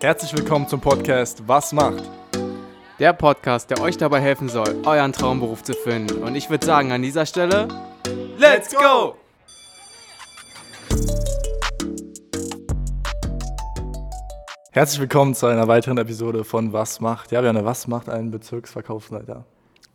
Herzlich 0.00 0.36
willkommen 0.36 0.68
zum 0.68 0.80
Podcast 0.80 1.42
Was 1.46 1.72
macht? 1.72 2.02
Der 2.98 3.12
Podcast, 3.12 3.70
der 3.70 3.80
euch 3.80 3.96
dabei 3.96 4.20
helfen 4.20 4.48
soll, 4.48 4.82
euren 4.84 5.12
Traumberuf 5.12 5.62
zu 5.62 5.72
finden. 5.72 6.22
Und 6.22 6.34
ich 6.34 6.50
würde 6.50 6.66
sagen, 6.66 6.92
an 6.92 7.02
dieser 7.02 7.24
Stelle, 7.26 7.68
Let's 8.36 8.74
go! 8.74 9.16
Herzlich 14.72 15.00
willkommen 15.00 15.34
zu 15.34 15.46
einer 15.46 15.68
weiteren 15.68 15.98
Episode 15.98 16.44
von 16.44 16.72
Was 16.72 17.00
macht? 17.00 17.32
Ja, 17.32 17.40
Björn, 17.40 17.64
was 17.64 17.86
macht 17.86 18.08
ein 18.08 18.30
Bezirksverkaufsleiter? 18.30 19.46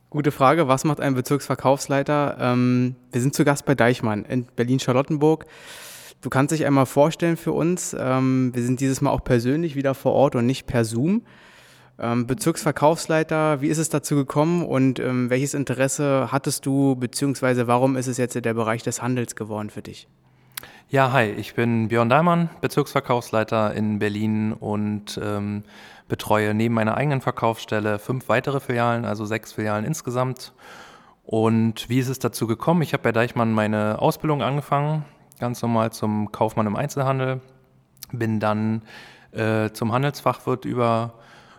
Gute 0.10 0.32
Frage. 0.32 0.68
Was 0.68 0.86
macht 0.86 1.02
ein 1.02 1.14
Bezirksverkaufsleiter? 1.14 2.38
Ähm, 2.40 2.96
wir 3.12 3.22
sind 3.22 3.36
zu 3.36 3.46
Gast 3.46 3.66
bei 3.66 3.76
Deichmann 3.76 4.26
in 4.26 4.46
Berlin-Charlottenburg. 4.56 5.46
Du 6.22 6.30
kannst 6.30 6.52
dich 6.52 6.66
einmal 6.66 6.86
vorstellen 6.86 7.38
für 7.38 7.54
uns. 7.54 7.96
Ähm, 7.98 8.52
wir 8.54 8.62
sind 8.64 8.82
dieses 8.82 9.00
Mal 9.00 9.12
auch 9.12 9.24
persönlich 9.24 9.76
wieder 9.76 9.94
vor 9.96 10.14
Ort 10.14 10.36
und 10.36 10.46
nicht 10.46 10.68
per 10.68 10.84
Zoom. 10.84 11.22
Ähm, 11.98 12.28
Bezirksverkaufsleiter, 12.28 13.62
wie 13.62 13.68
ist 13.68 13.78
es 13.78 13.90
dazu 13.90 14.16
gekommen 14.16 14.66
und 14.66 15.00
ähm, 15.00 15.30
welches 15.30 15.54
Interesse 15.54 16.30
hattest 16.32 16.66
du, 16.66 16.96
beziehungsweise 16.96 17.68
warum 17.68 17.96
ist 17.96 18.08
es 18.08 18.18
jetzt 18.18 18.36
der 18.36 18.54
Bereich 18.54 18.84
des 18.84 19.02
Handels 19.02 19.36
geworden 19.36 19.70
für 19.70 19.82
dich? 19.82 20.08
Ja, 20.90 21.12
hi, 21.12 21.30
ich 21.30 21.54
bin 21.56 21.88
Björn 21.88 22.10
Daimann, 22.10 22.50
Bezirksverkaufsleiter 22.62 23.74
in 23.74 24.00
Berlin 24.00 24.54
und 24.54 25.20
ähm, 25.24 25.64
betreue 26.08 26.54
neben 26.54 26.74
meiner 26.74 26.98
eigenen 26.98 27.22
Verkaufsstelle 27.22 28.00
fünf 28.00 28.28
weitere 28.28 28.60
Filialen, 28.60 29.06
also 29.06 29.26
sechs 29.26 29.54
Filialen 29.54 29.86
insgesamt. 29.86 30.54
Und 31.24 31.90
wie 31.90 32.00
ist 32.00 32.10
es 32.10 32.20
dazu 32.20 32.48
gekommen? 32.48 32.82
Ich 32.82 32.94
habe 32.94 33.04
bei 33.04 33.12
Deichmann 33.12 33.54
meine 33.54 34.02
Ausbildung 34.02 34.42
angefangen, 34.42 35.06
ganz 35.40 35.62
normal 35.62 35.92
zum 35.92 36.32
Kaufmann 36.32 36.68
im 36.68 36.76
Einzelhandel, 36.76 37.42
bin 38.12 38.40
dann 38.40 38.84
äh, 39.32 39.72
zum 39.72 39.92
Handelsfachwirt 39.92 40.66
über, 40.66 41.14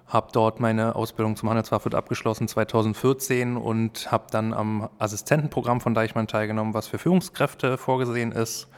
habe 0.06 0.28
dort 0.32 0.60
meine 0.60 0.96
Ausbildung 0.96 1.36
zum 1.36 1.48
Handelsfachwirt 1.48 1.94
abgeschlossen 1.94 2.48
2014 2.48 3.56
und 3.56 4.10
habe 4.10 4.26
dann 4.30 4.52
am 4.52 4.88
Assistentenprogramm 4.98 5.80
von 5.80 5.94
Deichmann 5.94 6.26
teilgenommen, 6.26 6.74
was 6.74 6.86
für 6.86 6.98
Führungskräfte 6.98 7.78
vorgesehen 7.78 8.32
ist 8.32 8.68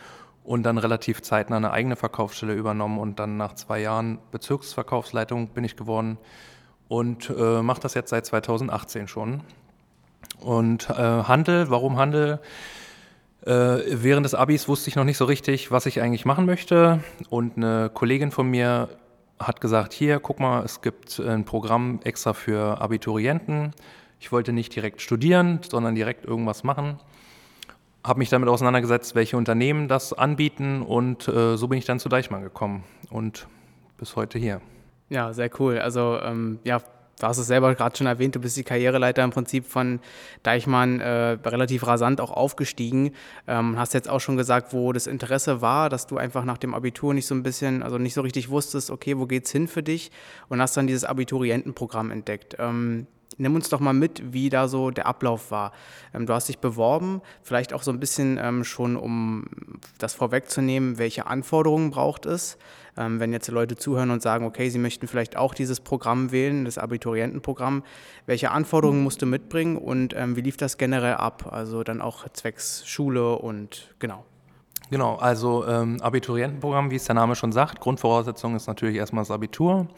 und 0.45 0.65
dann 0.65 0.79
relativ 0.79 1.23
zeitnah 1.23 1.57
eine 1.57 1.71
eigene 1.71 1.97
Verkaufsstelle 1.97 2.55
übernommen 2.55 2.99
und 2.99 3.19
dann 3.19 3.37
nach 3.37 3.55
zwei 3.55 3.81
Jahren 3.81 4.19
Bezirksverkaufsleitung 4.31 5.49
bin 5.49 5.65
ich 5.65 5.77
geworden 5.77 6.19
und 6.89 7.31
äh, 7.31 7.63
mache 7.63 7.81
das 7.81 7.95
jetzt 7.95 8.11
seit 8.11 8.27
2018 8.27 9.09
schon. 9.09 9.41
Und 10.41 10.91
äh, 10.91 10.95
Handel, 10.95 11.71
warum 11.71 11.97
Handel? 11.97 12.41
Äh, 13.45 13.81
während 14.03 14.25
des 14.25 14.35
Abis 14.35 14.69
wusste 14.69 14.89
ich 14.89 14.97
noch 14.97 15.05
nicht 15.05 15.17
so 15.17 15.25
richtig, 15.25 15.71
was 15.71 15.87
ich 15.87 16.01
eigentlich 16.01 16.25
machen 16.25 16.47
möchte 16.47 17.01
und 17.29 17.57
eine 17.57 17.91
Kollegin 17.93 18.31
von 18.31 18.49
mir 18.49 18.89
hat 19.39 19.61
gesagt, 19.61 19.93
hier, 19.93 20.21
guck 20.21 20.39
mal, 20.39 20.65
es 20.65 20.81
gibt 20.81 21.19
ein 21.19 21.45
Programm 21.45 22.01
extra 22.05 22.33
für 22.33 22.81
Abiturienten. 22.81 23.73
Ich 24.21 24.31
wollte 24.31 24.53
nicht 24.53 24.75
direkt 24.75 25.01
studieren, 25.01 25.59
sondern 25.69 25.97
direkt 25.97 26.25
irgendwas 26.25 26.63
machen 26.63 27.01
habe 28.05 28.19
mich 28.19 28.31
damit 28.31 28.49
auseinandergesetzt, 28.49 29.15
welche 29.15 29.37
Unternehmen 29.37 29.89
das 29.89 30.13
anbieten 30.13 30.83
und 30.83 31.29
äh, 31.29 31.57
so 31.57 31.69
bin 31.69 31.79
ich 31.79 31.85
dann 31.85 32.01
zu 32.01 32.09
Deichmann 32.09 32.43
gekommen 32.43 32.85
und 33.11 33.47
bis 33.99 34.17
heute 34.17 34.39
hier. 34.39 34.61
Ja, 35.09 35.33
sehr 35.33 35.51
cool. 35.61 35.79
Also 35.79 36.19
ähm, 36.21 36.59
ja, 36.65 36.83
du 37.19 37.27
hast 37.27 37.39
es 37.39 37.47
selber 37.47 37.75
gerade 37.75 37.97
schon 37.97 38.07
erwähnt, 38.07 38.35
du 38.35 38.41
bist 38.41 38.57
die 38.57 38.65
Karriereleiter 38.65 39.23
im 39.23 39.31
Prinzip 39.31 39.67
von 39.67 40.01
Deichmann 40.43 41.01
äh, 41.01 41.39
relativ 41.45 41.87
rasant 41.87 42.21
auch 42.21 42.31
aufgestiegen. 42.31 43.13
Ähm, 43.47 43.79
hast 43.79 43.95
jetzt 43.95 44.09
auch 44.09 44.21
schon 44.21 44.37
gesagt, 44.37 44.73
wo 44.73 44.93
das 44.93 45.07
Interesse 45.07 45.61
war, 45.61 45.89
dass 45.89 46.07
du 46.07 46.17
einfach 46.17 46.45
nach 46.45 46.59
dem 46.59 46.75
Abitur 46.75 47.15
nicht 47.15 47.27
so 47.27 47.35
ein 47.35 47.43
bisschen, 47.43 47.83
also 47.83 47.99
nicht 47.99 48.15
so 48.15 48.23
richtig 48.23 48.49
wusstest, 48.51 48.91
okay, 48.91 49.19
wo 49.19 49.27
geht's 49.27 49.51
hin 49.51 49.69
für 49.69 49.83
dich 49.83 50.11
und 50.49 50.61
hast 50.61 50.77
dann 50.77 50.87
dieses 50.87 51.05
Abiturientenprogramm 51.05 52.11
entdeckt. 52.11 52.57
Ähm, 52.59 53.07
Nimm 53.39 53.55
uns 53.55 53.69
doch 53.69 53.81
mal 53.81 53.93
mit, 53.93 54.33
wie 54.33 54.49
da 54.49 54.69
so 54.69 54.91
der 54.91 55.07
Ablauf 55.07 55.51
war. 55.51 55.73
Ähm, 56.15 56.27
du 56.27 56.35
hast 56.35 56.49
dich 56.49 56.59
beworben, 56.59 57.23
vielleicht 57.43 57.73
auch 57.73 57.83
so 57.83 57.91
ein 57.91 58.01
bisschen 58.01 58.39
ähm, 58.43 58.65
schon, 58.65 58.97
um 58.97 59.47
das 59.99 60.15
vorwegzunehmen, 60.15 60.99
welche 60.99 61.27
Anforderungen 61.27 61.91
braucht 61.91 62.27
es, 62.27 62.59
ähm, 62.97 63.21
wenn 63.21 63.33
jetzt 63.33 63.49
Leute 63.49 63.77
zuhören 63.77 64.11
und 64.11 64.23
sagen, 64.23 64.45
okay, 64.45 64.69
sie 64.69 64.79
möchten 64.79 65.09
vielleicht 65.09 65.37
auch 65.37 65.55
dieses 65.55 65.81
Programm 65.81 66.33
wählen, 66.33 66.65
das 66.65 66.79
Abiturientenprogramm. 66.79 67.83
Welche 68.27 68.51
Anforderungen 68.51 69.03
musst 69.03 69.23
du 69.23 69.27
mitbringen 69.27 69.77
und 69.77 70.15
wie 70.15 70.41
lief 70.41 70.57
das 70.57 70.79
generell 70.79 71.15
ab? 71.15 71.49
Also 71.51 71.83
dann 71.83 72.01
auch 72.01 72.29
zwecks 72.33 72.87
Schule 72.87 73.37
und 73.37 73.95
genau. 73.99 74.25
Genau, 74.93 75.17
also 75.17 75.67
ähm, 75.67 76.03
Abiturientenprogramm, 76.03 76.91
wie 76.91 76.97
es 76.97 77.05
der 77.05 77.15
Name 77.15 77.35
schon 77.35 77.51
sagt, 77.51 77.81
Grundvoraussetzung 77.81 78.55
ist 78.57 78.67
natürlich 78.67 78.97
erstmal 78.97 79.23
das 79.23 79.31
Abitur. 79.31 79.89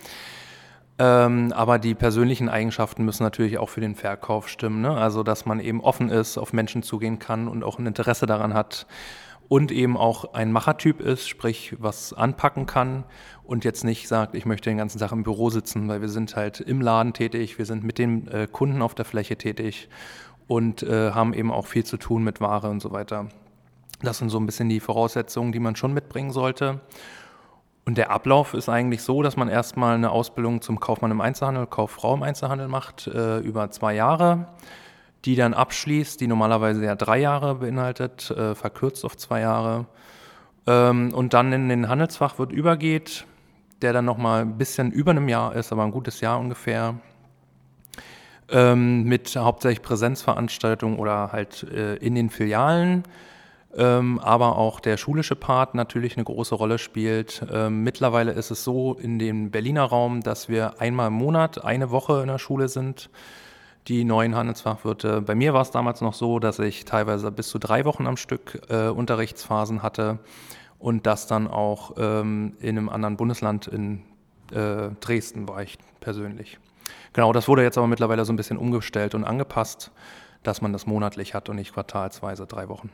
Ähm, 0.99 1.53
aber 1.53 1.79
die 1.79 1.95
persönlichen 1.95 2.49
Eigenschaften 2.49 3.05
müssen 3.05 3.25
natürlich 3.25 3.59
auch 3.59 3.69
für 3.69 3.81
den 3.81 3.97
Verkauf 3.97 4.49
stimmen. 4.49 4.81
Ne? 4.81 4.97
Also, 4.97 5.23
dass 5.23 5.45
man 5.45 5.59
eben 5.59 5.81
offen 5.81 6.09
ist, 6.09 6.39
auf 6.39 6.53
Menschen 6.53 6.83
zugehen 6.83 7.19
kann 7.19 7.49
und 7.49 7.65
auch 7.65 7.79
ein 7.79 7.87
Interesse 7.87 8.27
daran 8.27 8.55
hat 8.55 8.87
und 9.49 9.73
eben 9.73 9.97
auch 9.97 10.35
ein 10.35 10.53
Machertyp 10.53 11.01
ist, 11.01 11.29
sprich 11.29 11.75
was 11.79 12.13
anpacken 12.13 12.67
kann 12.67 13.05
und 13.43 13.65
jetzt 13.65 13.85
nicht 13.85 14.09
sagt, 14.09 14.35
ich 14.35 14.47
möchte 14.47 14.71
den 14.71 14.79
ganzen 14.79 14.99
Tag 14.99 15.13
im 15.13 15.23
Büro 15.23 15.51
sitzen, 15.51 15.89
weil 15.89 16.01
wir 16.01 16.09
sind 16.09 16.37
halt 16.37 16.61
im 16.61 16.81
Laden 16.81 17.13
tätig, 17.13 17.59
wir 17.59 17.67
sind 17.67 17.85
mit 17.85 17.99
den 17.99 18.29
äh, 18.29 18.49
Kunden 18.51 18.81
auf 18.81 18.95
der 18.95 19.05
Fläche 19.05 19.37
tätig 19.37 19.89
und 20.47 20.83
äh, 20.83 21.11
haben 21.11 21.35
eben 21.35 21.51
auch 21.51 21.67
viel 21.67 21.85
zu 21.85 21.97
tun 21.97 22.23
mit 22.25 22.41
Ware 22.41 22.71
und 22.71 22.81
so 22.81 22.93
weiter. 22.93 23.29
Das 24.03 24.19
sind 24.19 24.29
so 24.29 24.39
ein 24.39 24.47
bisschen 24.47 24.69
die 24.69 24.81
Voraussetzungen, 24.81 25.53
die 25.53 25.61
man 25.61 25.77
schon 25.77 25.93
mitbringen 25.93 26.31
sollte. 26.31 26.81
Und 27.87 27.99
der 27.99 28.11
Ablauf 28.11 28.55
ist 28.55 28.69
eigentlich 28.69 29.03
so, 29.03 29.23
dass 29.23 29.37
man 29.37 29.49
erstmal 29.49 29.95
eine 29.95 30.11
Ausbildung 30.11 30.63
zum 30.63 30.81
Kaufmann 30.81 31.11
im 31.11 31.21
Einzelhandel, 31.21 31.67
Kauffrau 31.67 32.15
im 32.15 32.23
Einzelhandel 32.23 32.69
macht, 32.69 33.07
äh, 33.07 33.39
über 33.41 33.71
zwei 33.71 33.95
Jahre, 33.95 34.47
die 35.27 35.37
dann 35.37 35.53
abschließt, 35.53 36.21
die 36.21 36.27
normalerweise 36.27 36.85
ja 36.85 36.95
drei 36.95 37.19
Jahre 37.19 37.57
beinhaltet, 37.57 38.31
äh, 38.31 38.55
verkürzt 38.55 39.05
auf 39.05 39.17
zwei 39.17 39.41
Jahre, 39.41 39.87
ähm, 40.67 41.13
und 41.13 41.35
dann 41.35 41.53
in 41.53 41.69
den 41.69 41.89
Handelsfachwirt 41.89 42.53
übergeht, 42.53 43.27
der 43.83 43.93
dann 43.93 44.07
nochmal 44.07 44.43
ein 44.43 44.57
bisschen 44.57 44.91
über 44.91 45.11
einem 45.11 45.29
Jahr 45.29 45.55
ist, 45.55 45.73
aber 45.73 45.85
ein 45.85 45.91
gutes 45.91 46.21
Jahr 46.21 46.39
ungefähr, 46.41 46.95
ähm, 48.49 49.05
mit 49.05 49.37
hauptsächlich 49.37 49.83
Präsenzveranstaltungen 49.83 50.99
oder 50.99 51.33
halt 51.33 51.65
äh, 51.65 51.97
in 51.97 52.15
den 52.15 52.31
Filialen 52.31 53.05
ähm, 53.77 54.19
aber 54.21 54.57
auch 54.57 54.81
der 54.81 54.97
schulische 54.97 55.37
Part 55.37 55.75
natürlich 55.75 56.17
eine 56.17 56.25
große 56.25 56.55
Rolle 56.55 56.79
spielt. 56.79 57.45
Ähm, 57.53 57.83
mittlerweile 57.83 58.33
ist 58.33 58.51
es 58.51 58.65
so 58.65 58.95
in 58.95 59.19
dem 59.19 59.51
Berliner 59.51 59.85
Raum, 59.85 60.23
dass 60.23 60.49
wir 60.49 60.81
einmal 60.81 61.09
im 61.09 61.15
Monat 61.15 61.65
eine 61.65 61.91
Woche 61.91 62.21
in 62.23 62.29
der 62.29 62.39
Schule 62.39 62.69
sind. 62.69 63.11
Die 63.89 64.05
neuen 64.05 64.35
Handelsfachwirte. 64.35 65.21
Bei 65.21 65.35
mir 65.35 65.53
war 65.53 65.61
es 65.61 65.71
damals 65.71 66.01
noch 66.01 66.15
so, 66.15 66.39
dass 66.39 66.59
ich 66.59 66.87
teilweise 66.87 67.31
bis 67.31 67.49
zu 67.49 67.59
drei 67.59 67.85
Wochen 67.85 68.07
am 68.07 68.17
Stück 68.17 68.63
äh, 68.71 68.89
Unterrichtsphasen 68.89 69.83
hatte 69.83 70.21
und 70.79 71.07
das 71.07 71.27
dann 71.27 71.49
auch 71.49 71.93
ähm, 71.99 72.55
in 72.61 72.79
einem 72.79 72.89
anderen 72.89 73.17
Bundesland 73.17 73.67
in 73.67 74.03
äh, 74.53 74.89
Dresden 75.01 75.49
war 75.49 75.63
ich 75.63 75.79
persönlich. 76.01 76.59
Genau, 77.13 77.33
das 77.33 77.47
wurde 77.47 77.63
jetzt 77.63 77.79
aber 77.79 77.87
mittlerweile 77.87 78.25
so 78.25 78.33
ein 78.33 78.37
bisschen 78.37 78.57
umgestellt 78.57 79.15
und 79.15 79.25
angepasst, 79.25 79.91
dass 80.43 80.63
man 80.63 80.73
das 80.73 80.87
monatlich 80.87 81.35
hat 81.35 81.49
und 81.49 81.57
nicht 81.57 81.75
quartalsweise 81.75 82.47
drei 82.47 82.69
Wochen. 82.69 82.91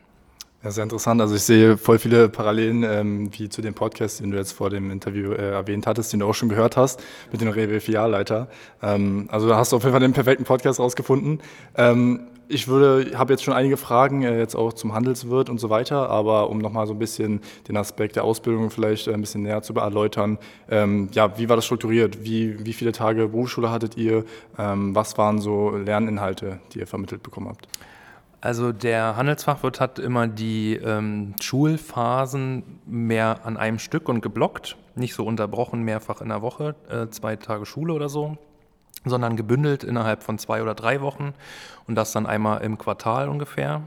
Ja, 0.62 0.70
sehr 0.70 0.82
interessant. 0.82 1.22
Also 1.22 1.36
ich 1.36 1.42
sehe 1.42 1.78
voll 1.78 1.98
viele 1.98 2.28
Parallelen 2.28 2.82
ähm, 2.82 3.30
wie 3.32 3.48
zu 3.48 3.62
dem 3.62 3.72
Podcast, 3.72 4.20
den 4.20 4.30
du 4.30 4.36
jetzt 4.36 4.52
vor 4.52 4.68
dem 4.68 4.90
Interview 4.90 5.32
äh, 5.32 5.52
erwähnt 5.52 5.86
hattest, 5.86 6.12
den 6.12 6.20
du 6.20 6.26
auch 6.26 6.34
schon 6.34 6.50
gehört 6.50 6.76
hast, 6.76 7.02
mit 7.32 7.40
dem 7.40 7.48
Rewe 7.48 7.80
Filialleiter. 7.80 8.46
Ähm, 8.82 9.26
also 9.28 9.48
da 9.48 9.56
hast 9.56 9.72
du 9.72 9.76
auf 9.76 9.84
jeden 9.84 9.92
Fall 9.92 10.00
den 10.00 10.12
perfekten 10.12 10.44
Podcast 10.44 10.78
rausgefunden. 10.78 11.40
Ähm, 11.76 12.26
ich 12.46 12.68
würde, 12.68 13.16
habe 13.16 13.32
jetzt 13.32 13.42
schon 13.42 13.54
einige 13.54 13.78
Fragen 13.78 14.22
äh, 14.22 14.38
jetzt 14.38 14.54
auch 14.54 14.74
zum 14.74 14.92
Handelswirt 14.92 15.48
und 15.48 15.58
so 15.58 15.70
weiter, 15.70 16.10
aber 16.10 16.50
um 16.50 16.58
nochmal 16.58 16.86
so 16.86 16.92
ein 16.92 16.98
bisschen 16.98 17.40
den 17.66 17.78
Aspekt 17.78 18.16
der 18.16 18.24
Ausbildung 18.24 18.68
vielleicht 18.70 19.08
äh, 19.08 19.14
ein 19.14 19.22
bisschen 19.22 19.44
näher 19.44 19.62
zu 19.62 19.72
erläutern, 19.74 20.36
ähm, 20.68 21.08
ja, 21.12 21.38
wie 21.38 21.48
war 21.48 21.56
das 21.56 21.64
strukturiert? 21.64 22.22
Wie, 22.22 22.66
wie 22.66 22.74
viele 22.74 22.92
Tage 22.92 23.28
Berufsschule 23.28 23.70
hattet 23.70 23.96
ihr? 23.96 24.24
Ähm, 24.58 24.94
was 24.94 25.16
waren 25.16 25.38
so 25.38 25.70
Lerninhalte, 25.70 26.60
die 26.74 26.80
ihr 26.80 26.86
vermittelt 26.86 27.22
bekommen 27.22 27.48
habt? 27.48 27.66
Also 28.40 28.72
der 28.72 29.16
Handelsfachwirt 29.16 29.80
hat 29.80 29.98
immer 29.98 30.26
die 30.26 30.74
ähm, 30.76 31.34
Schulphasen 31.40 32.80
mehr 32.86 33.40
an 33.44 33.58
einem 33.58 33.78
Stück 33.78 34.08
und 34.08 34.22
geblockt, 34.22 34.76
nicht 34.94 35.14
so 35.14 35.26
unterbrochen 35.26 35.82
mehrfach 35.82 36.22
in 36.22 36.28
der 36.30 36.40
Woche, 36.40 36.74
äh, 36.88 37.08
zwei 37.08 37.36
Tage 37.36 37.66
Schule 37.66 37.92
oder 37.92 38.08
so, 38.08 38.38
sondern 39.04 39.36
gebündelt 39.36 39.84
innerhalb 39.84 40.22
von 40.22 40.38
zwei 40.38 40.62
oder 40.62 40.74
drei 40.74 41.02
Wochen 41.02 41.34
und 41.86 41.96
das 41.96 42.12
dann 42.12 42.26
einmal 42.26 42.62
im 42.62 42.78
Quartal 42.78 43.28
ungefähr. 43.28 43.82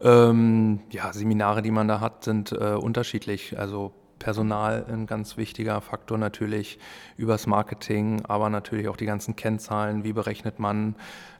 Ähm, 0.00 0.80
ja, 0.90 1.12
Seminare, 1.12 1.62
die 1.62 1.70
man 1.70 1.86
da 1.86 2.00
hat, 2.00 2.24
sind 2.24 2.50
äh, 2.50 2.74
unterschiedlich. 2.74 3.56
Also 3.58 3.92
Personal 4.24 4.86
ein 4.88 5.06
ganz 5.06 5.36
wichtiger 5.36 5.82
Faktor 5.82 6.16
natürlich 6.16 6.78
übers 7.18 7.46
Marketing, 7.46 8.22
aber 8.26 8.48
natürlich 8.48 8.88
auch 8.88 8.96
die 8.96 9.04
ganzen 9.04 9.36
Kennzahlen, 9.36 10.02
wie 10.02 10.14
berechnet 10.14 10.58
man 10.58 10.94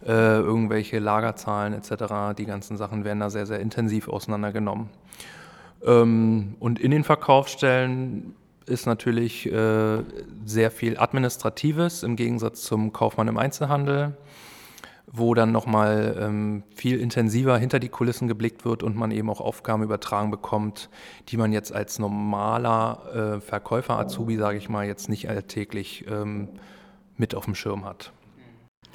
äh, 0.05 0.11
irgendwelche 0.13 0.99
Lagerzahlen 0.99 1.73
etc. 1.73 2.37
Die 2.37 2.45
ganzen 2.45 2.77
Sachen 2.77 3.07
werden 3.07 3.21
da 3.21 3.31
sehr, 3.31 3.47
sehr 3.47 3.59
intensiv 3.59 4.09
auseinandergenommen. 4.09 4.91
Ähm, 5.83 6.57
und 6.61 6.79
in 6.79 6.91
den 6.91 7.05
Verkaufsstellen 7.05 8.35
ist 8.67 8.85
natürlich 8.85 9.51
äh, 9.51 10.03
sehr 10.45 10.71
viel 10.71 10.99
Administratives 10.99 12.03
im 12.03 12.17
Gegensatz 12.17 12.65
zum 12.65 12.93
Kaufmann 12.93 13.29
im 13.29 13.39
Einzelhandel, 13.39 14.13
wo 15.17 15.35
dann 15.35 15.53
nochmal 15.53 16.17
ähm, 16.21 16.65
viel 16.75 16.99
intensiver 16.99 17.57
hinter 17.57 17.79
die 17.79 17.89
Kulissen 17.89 18.27
geblickt 18.27 18.65
wird 18.65 18.83
und 18.83 18.97
man 18.97 19.13
eben 19.13 19.31
auch 19.31 19.41
Aufgaben 19.41 19.85
übertragen 19.85 20.33
bekommt, 20.33 20.91
die 21.29 21.37
man 21.37 21.53
jetzt 21.53 21.73
als 21.73 22.01
normaler 22.01 23.37
äh, 23.37 23.41
Verkäufer, 23.41 23.97
Azubi, 23.97 24.37
sage 24.37 24.59
ich 24.59 24.69
mal, 24.69 24.87
jetzt 24.87 25.09
nicht 25.09 25.29
alltäglich 25.29 26.05
ähm, 26.11 26.49
mit 27.17 27.37
auf 27.37 27.45
dem 27.45 27.55
Schirm 27.55 27.85
hat. 27.85 28.13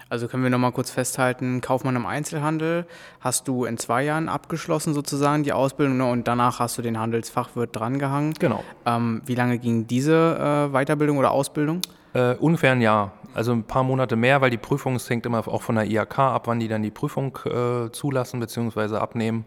Also 0.09 0.27
können 0.27 0.43
wir 0.43 0.49
nochmal 0.49 0.71
kurz 0.71 0.89
festhalten, 0.91 1.61
Kaufmann 1.61 1.95
im 1.95 2.05
Einzelhandel 2.05 2.85
hast 3.21 3.47
du 3.47 3.63
in 3.65 3.77
zwei 3.77 4.03
Jahren 4.03 4.27
abgeschlossen 4.27 4.93
sozusagen 4.93 5.43
die 5.43 5.53
Ausbildung 5.53 5.97
ne? 5.97 6.05
und 6.05 6.27
danach 6.27 6.59
hast 6.59 6.77
du 6.77 6.81
den 6.81 6.99
Handelsfachwirt 6.99 7.75
drangehangen. 7.75 8.33
Genau. 8.33 8.63
Ähm, 8.85 9.21
wie 9.25 9.35
lange 9.35 9.59
ging 9.59 9.85
diese 9.87 10.69
äh, 10.73 10.73
Weiterbildung 10.73 11.17
oder 11.17 11.31
Ausbildung? 11.31 11.81
Äh, 12.13 12.33
ungefähr 12.35 12.71
ein 12.71 12.81
Jahr, 12.81 13.11
also 13.33 13.51
ein 13.51 13.63
paar 13.63 13.83
Monate 13.83 14.15
mehr, 14.15 14.41
weil 14.41 14.49
die 14.49 14.57
Prüfung, 14.57 14.95
es 14.95 15.09
hängt 15.09 15.25
immer 15.25 15.47
auch 15.47 15.61
von 15.61 15.75
der 15.75 15.85
IHK 15.85 16.19
ab, 16.19 16.47
wann 16.47 16.59
die 16.59 16.67
dann 16.67 16.83
die 16.83 16.91
Prüfung 16.91 17.37
äh, 17.45 17.91
zulassen 17.91 18.39
bzw. 18.39 18.97
abnehmen. 18.97 19.45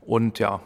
Und 0.00 0.38
ja, 0.38 0.60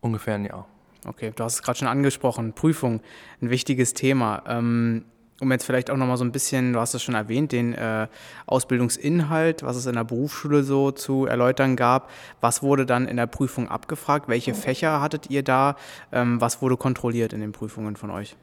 ungefähr 0.00 0.34
ein 0.34 0.44
Jahr. 0.44 0.66
Okay, 1.06 1.32
du 1.34 1.44
hast 1.44 1.54
es 1.54 1.62
gerade 1.62 1.78
schon 1.78 1.88
angesprochen, 1.88 2.54
Prüfung, 2.54 3.00
ein 3.40 3.50
wichtiges 3.50 3.94
Thema. 3.94 4.42
Ähm, 4.48 5.04
um 5.40 5.50
jetzt 5.50 5.64
vielleicht 5.64 5.90
auch 5.90 5.96
nochmal 5.96 6.16
so 6.16 6.24
ein 6.24 6.32
bisschen, 6.32 6.72
du 6.72 6.80
hast 6.80 6.94
es 6.94 7.02
schon 7.02 7.14
erwähnt, 7.14 7.52
den 7.52 7.74
äh, 7.74 8.06
Ausbildungsinhalt, 8.46 9.62
was 9.62 9.76
es 9.76 9.86
in 9.86 9.94
der 9.94 10.04
Berufsschule 10.04 10.62
so 10.62 10.92
zu 10.92 11.26
erläutern 11.26 11.76
gab. 11.76 12.10
Was 12.40 12.62
wurde 12.62 12.86
dann 12.86 13.06
in 13.06 13.16
der 13.16 13.26
Prüfung 13.26 13.68
abgefragt? 13.68 14.28
Welche 14.28 14.54
Fächer 14.54 15.00
hattet 15.00 15.30
ihr 15.30 15.42
da? 15.42 15.76
Ähm, 16.12 16.40
was 16.40 16.62
wurde 16.62 16.76
kontrolliert 16.76 17.32
in 17.32 17.40
den 17.40 17.52
Prüfungen 17.52 17.96
von 17.96 18.10
euch? 18.10 18.36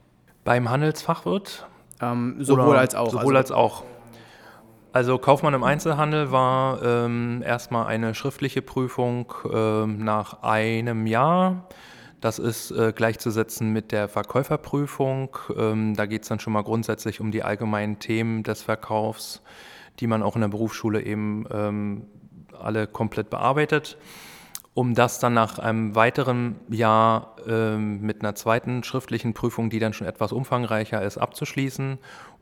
Beim 0.44 0.70
Handelsfachwirt? 0.70 1.68
Ähm, 2.02 2.36
sowohl 2.40 2.78
als 2.78 2.96
auch. 2.96 3.12
Sowohl 3.12 3.38
also, 3.38 3.38
als 3.38 3.52
auch. 3.52 3.84
Also 4.94 5.18
Kaufmann 5.18 5.54
im 5.54 5.64
Einzelhandel 5.64 6.32
war 6.32 6.82
ähm, 6.84 7.42
erstmal 7.46 7.88
eine 7.88 8.14
schriftliche 8.14 8.62
Prüfung 8.62 9.34
ähm, 9.52 10.04
nach 10.04 10.44
einem 10.44 11.08
Jahr. 11.08 11.68
Das 12.20 12.40
ist 12.40 12.72
äh, 12.72 12.92
gleichzusetzen 12.94 13.72
mit 13.72 13.92
der 13.92 14.10
Verkäuferprüfung. 14.10 15.38
Ähm, 15.58 15.96
da 15.96 16.06
geht 16.06 16.24
es 16.24 16.28
dann 16.28 16.40
schon 16.40 16.54
mal 16.54 16.64
grundsätzlich 16.64 17.22
um 17.22 17.32
die 17.32 17.42
allgemeinen 17.42 18.00
Themen 18.00 18.44
des 18.44 18.64
Verkaufs, 18.64 19.42
die 20.00 20.08
man 20.08 20.22
auch 20.22 20.36
in 20.36 20.42
der 20.42 20.50
Berufsschule 20.50 21.02
eben 21.02 21.46
ähm, 21.52 22.06
alle 22.60 22.86
komplett 22.86 23.30
bearbeitet. 23.30 23.98
Um 24.74 24.96
das 24.96 25.20
dann 25.20 25.34
nach 25.34 25.60
einem 25.60 25.96
weiteren 25.96 26.56
Jahr 26.70 27.36
ähm, 27.46 28.02
mit 28.02 28.22
einer 28.22 28.36
zweiten 28.36 28.84
schriftlichen 28.84 29.34
Prüfung, 29.34 29.70
die 29.70 29.80
dann 29.80 29.94
schon 29.94 30.08
etwas 30.08 30.32
umfangreicher 30.32 31.02
ist, 31.02 31.18
abzuschließen 31.18 31.98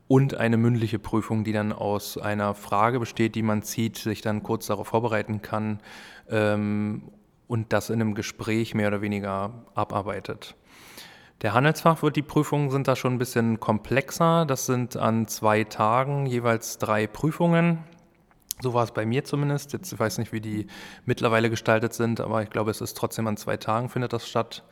und 0.06 0.34
eine 0.34 0.56
mündliche 0.56 0.98
Prüfung, 0.98 1.44
die 1.44 1.52
dann 1.52 1.72
aus 1.72 2.18
einer 2.18 2.54
Frage 2.54 3.00
besteht, 3.00 3.34
die 3.34 3.42
man 3.42 3.62
zieht, 3.62 3.96
sich 3.96 4.20
dann 4.20 4.42
kurz 4.42 4.66
darauf 4.66 4.88
vorbereiten 4.88 5.42
kann 5.42 5.80
ähm, 6.28 7.02
und 7.48 7.72
das 7.72 7.90
in 7.90 8.00
einem 8.00 8.14
Gespräch 8.14 8.74
mehr 8.74 8.88
oder 8.88 9.02
weniger 9.02 9.52
abarbeitet. 9.74 10.54
Der 11.42 11.54
Handelsfachwirt, 11.54 12.16
die 12.16 12.22
Prüfungen 12.22 12.70
sind 12.70 12.86
da 12.86 12.96
schon 12.96 13.14
ein 13.14 13.18
bisschen 13.18 13.60
komplexer. 13.60 14.44
Das 14.46 14.66
sind 14.66 14.96
an 14.96 15.26
zwei 15.26 15.64
Tagen 15.64 16.26
jeweils 16.26 16.76
drei 16.78 17.06
Prüfungen. 17.06 17.78
So 18.62 18.74
war 18.74 18.84
es 18.84 18.92
bei 18.92 19.06
mir 19.06 19.24
zumindest. 19.24 19.72
Jetzt 19.72 19.92
ich 19.92 19.98
weiß 19.98 20.18
nicht, 20.18 20.32
wie 20.32 20.40
die 20.40 20.66
mittlerweile 21.06 21.50
gestaltet 21.50 21.94
sind, 21.94 22.20
aber 22.20 22.42
ich 22.42 22.50
glaube, 22.50 22.70
es 22.70 22.80
ist 22.80 22.96
trotzdem 22.96 23.26
an 23.26 23.36
zwei 23.36 23.56
Tagen 23.56 23.88
findet 23.88 24.12
das 24.12 24.28
statt. 24.28 24.64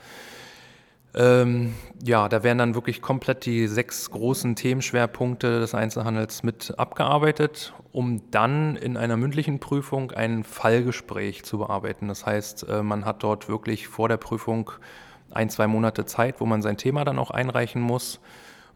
Ähm, 1.15 1.75
ja, 2.05 2.29
da 2.29 2.43
werden 2.43 2.59
dann 2.59 2.75
wirklich 2.75 3.01
komplett 3.01 3.47
die 3.47 3.67
sechs 3.67 4.11
großen 4.11 4.57
Themenschwerpunkte 4.57 5.59
des 5.59 5.75
Einzelhandels 5.75 6.43
mit 6.43 6.75
abgearbeitet, 6.79 7.73
um 7.93 8.31
dann 8.31 8.77
in 8.77 8.99
einer 8.99 9.17
mündlichen 9.17 9.59
Prüfung 9.59 10.13
ein 10.13 10.45
Fallgespräch 10.45 11.45
zu 11.45 11.59
bearbeiten. 11.59 12.09
Das 12.09 12.27
heißt, 12.27 12.69
äh, 12.69 12.83
man 12.83 13.07
hat 13.07 13.23
dort 13.23 13.49
wirklich 13.49 13.89
vor 13.89 14.09
der 14.09 14.19
Prüfung 14.19 14.71
ein, 15.31 15.49
zwei 15.49 15.67
Monate 15.67 16.05
Zeit, 16.05 16.41
wo 16.41 16.47
man 16.47 16.61
sein 16.61 16.77
Thema 16.77 17.05
dann 17.05 17.19
auch 17.19 17.31
einreichen 17.31 17.81
muss 17.81 18.21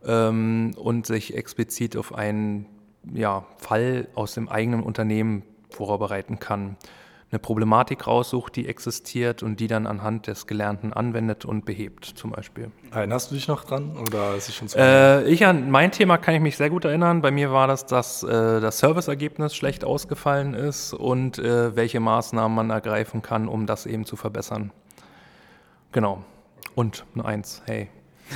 ähm, 0.05 0.73
und 0.77 1.07
sich 1.07 1.37
explizit 1.37 1.97
auf 1.97 2.15
einen 2.15 2.67
ja, 3.13 3.45
Fall 3.59 4.09
aus 4.15 4.35
dem 4.35 4.49
eigenen 4.49 4.83
Unternehmen 4.83 5.43
vorbereiten 5.71 6.39
kann 6.39 6.77
eine 7.33 7.39
Problematik 7.39 8.07
raussucht, 8.07 8.57
die 8.57 8.69
existiert 8.69 9.43
und 9.43 9.59
die 9.59 9.67
dann 9.67 9.87
anhand 9.87 10.27
des 10.27 10.47
Gelernten 10.47 10.93
anwendet 10.93 11.47
und 11.47 11.65
behebt, 11.65 12.05
zum 12.05 12.31
Beispiel. 12.31 12.71
Erinnerst 12.91 13.31
du 13.31 13.35
dich 13.35 13.49
noch 13.49 13.65
dran 13.65 13.97
oder 13.97 14.35
ist 14.35 14.51
es 14.51 14.55
schon 14.55 14.69
zu 14.69 14.79
äh, 14.79 15.25
Ich 15.31 15.47
an 15.47 15.71
mein 15.71 15.93
Thema 15.93 16.19
kann 16.19 16.35
ich 16.35 16.43
mich 16.43 16.59
sehr 16.59 16.69
gut 16.69 16.85
erinnern. 16.85 17.23
Bei 17.23 17.31
mir 17.31 17.51
war 17.51 17.67
das, 17.67 17.87
dass 17.87 18.23
äh, 18.23 18.61
das 18.61 18.79
Serviceergebnis 18.81 19.57
schlecht 19.57 19.83
ausgefallen 19.83 20.53
ist 20.53 20.93
und 20.93 21.39
äh, 21.39 21.75
welche 21.75 22.01
Maßnahmen 22.01 22.55
man 22.55 22.69
ergreifen 22.69 23.23
kann, 23.23 23.49
um 23.49 23.67
das 23.67 23.87
eben 23.87 24.05
zu 24.05 24.17
verbessern. 24.17 24.71
Genau. 25.93 26.23
Und 26.75 27.07
eine 27.15 27.25
Eins, 27.25 27.63
hey. 27.65 27.89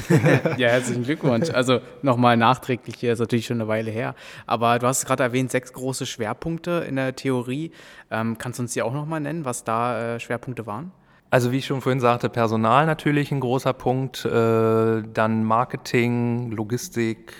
ja, 0.56 0.68
herzlichen 0.68 1.04
Glückwunsch. 1.04 1.50
Also 1.50 1.80
nochmal 2.02 2.36
nachträglich, 2.36 2.96
hier 2.96 3.12
ist 3.12 3.18
natürlich 3.18 3.46
schon 3.46 3.60
eine 3.60 3.68
Weile 3.68 3.90
her. 3.90 4.14
Aber 4.46 4.78
du 4.78 4.86
hast 4.86 5.06
gerade 5.06 5.22
erwähnt, 5.22 5.50
sechs 5.50 5.72
große 5.72 6.06
Schwerpunkte 6.06 6.84
in 6.88 6.96
der 6.96 7.16
Theorie. 7.16 7.72
Ähm, 8.10 8.38
kannst 8.38 8.58
du 8.58 8.62
uns 8.62 8.72
die 8.72 8.82
auch 8.82 8.92
nochmal 8.92 9.20
nennen, 9.20 9.44
was 9.44 9.64
da 9.64 10.16
äh, 10.16 10.20
Schwerpunkte 10.20 10.66
waren? 10.66 10.92
Also 11.30 11.50
wie 11.50 11.58
ich 11.58 11.66
schon 11.66 11.80
vorhin 11.80 12.00
sagte, 12.00 12.28
Personal 12.28 12.86
natürlich 12.86 13.32
ein 13.32 13.40
großer 13.40 13.72
Punkt, 13.72 14.24
äh, 14.24 15.02
dann 15.12 15.44
Marketing, 15.44 16.52
Logistik, 16.52 17.34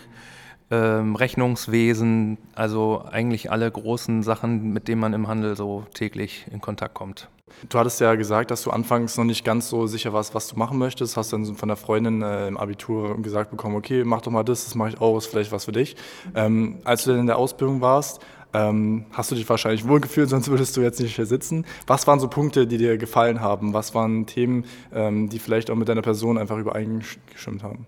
ähm, 0.71 1.15
Rechnungswesen, 1.15 2.39
also 2.55 3.05
eigentlich 3.09 3.51
alle 3.53 3.71
großen 3.71 4.23
Sachen, 4.23 4.73
mit 4.73 4.89
denen 4.89 5.01
man 5.01 5.13
im 5.15 5.29
Handel 5.29 5.57
so 5.57 5.87
täglich 5.95 6.47
in 6.51 6.61
Kontakt 6.61 6.95
kommt. 6.95 7.29
Du 7.69 7.79
hattest 7.79 8.01
ja 8.01 8.15
gesagt, 8.17 8.51
dass 8.51 8.63
du 8.63 8.71
anfangs 8.71 9.17
noch 9.17 9.25
nicht 9.25 9.45
ganz 9.45 9.69
so 9.69 9.87
sicher 9.87 10.13
warst, 10.13 10.35
was 10.35 10.49
du 10.49 10.57
machen 10.57 10.79
möchtest. 10.79 11.17
Hast 11.17 11.33
dann 11.33 11.57
von 11.57 11.69
der 11.69 11.77
Freundin 11.77 12.23
äh, 12.23 12.49
im 12.49 12.57
Abitur 12.57 13.21
gesagt 13.23 13.51
bekommen, 13.51 13.77
okay, 13.77 14.05
mach 14.05 14.21
doch 14.21 14.31
mal 14.31 14.43
das, 14.43 14.65
das 14.65 14.75
mache 14.75 14.91
ich 14.91 15.01
auch, 15.01 15.17
ist 15.17 15.27
vielleicht 15.27 15.53
was 15.53 15.65
für 15.65 15.73
dich. 15.73 15.97
Ähm, 16.35 16.79
als 16.85 17.05
du 17.05 17.11
dann 17.11 17.21
in 17.21 17.27
der 17.27 17.39
Ausbildung 17.39 17.81
warst, 17.81 18.21
ähm, 18.53 19.07
hast 19.13 19.31
du 19.31 19.35
dich 19.35 19.49
wahrscheinlich 19.49 19.89
wohlgefühlt, 19.89 20.29
sonst 20.31 20.49
würdest 20.49 20.77
du 20.77 20.83
jetzt 20.83 21.01
nicht 21.01 21.17
hier 21.17 21.27
sitzen. 21.27 21.65
Was 21.87 22.07
waren 22.07 22.21
so 22.21 22.29
Punkte, 22.29 22.67
die 22.67 22.79
dir 22.79 22.99
gefallen 22.99 23.41
haben? 23.41 23.73
Was 23.73 23.95
waren 23.95 24.27
Themen, 24.27 24.65
ähm, 24.93 25.29
die 25.29 25.39
vielleicht 25.39 25.71
auch 25.71 25.77
mit 25.77 25.89
deiner 25.89 26.03
Person 26.03 26.39
einfach 26.39 26.59
übereingestimmt 26.59 27.63
haben? 27.63 27.87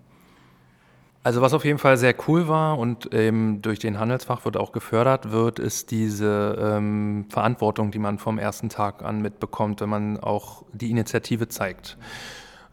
Also 1.29 1.41
was 1.41 1.53
auf 1.53 1.63
jeden 1.63 1.77
Fall 1.77 1.95
sehr 1.95 2.15
cool 2.27 2.47
war 2.47 2.79
und 2.79 3.09
ähm, 3.11 3.61
durch 3.61 3.77
den 3.77 3.99
Handelsfachwirt 3.99 4.57
auch 4.57 4.71
gefördert 4.71 5.29
wird, 5.29 5.59
ist 5.59 5.91
diese 5.91 6.57
ähm, 6.59 7.27
Verantwortung, 7.29 7.91
die 7.91 7.99
man 7.99 8.17
vom 8.17 8.39
ersten 8.39 8.69
Tag 8.69 9.03
an 9.03 9.21
mitbekommt, 9.21 9.79
wenn 9.81 9.89
man 9.89 10.19
auch 10.19 10.63
die 10.73 10.89
Initiative 10.89 11.47
zeigt. 11.47 11.99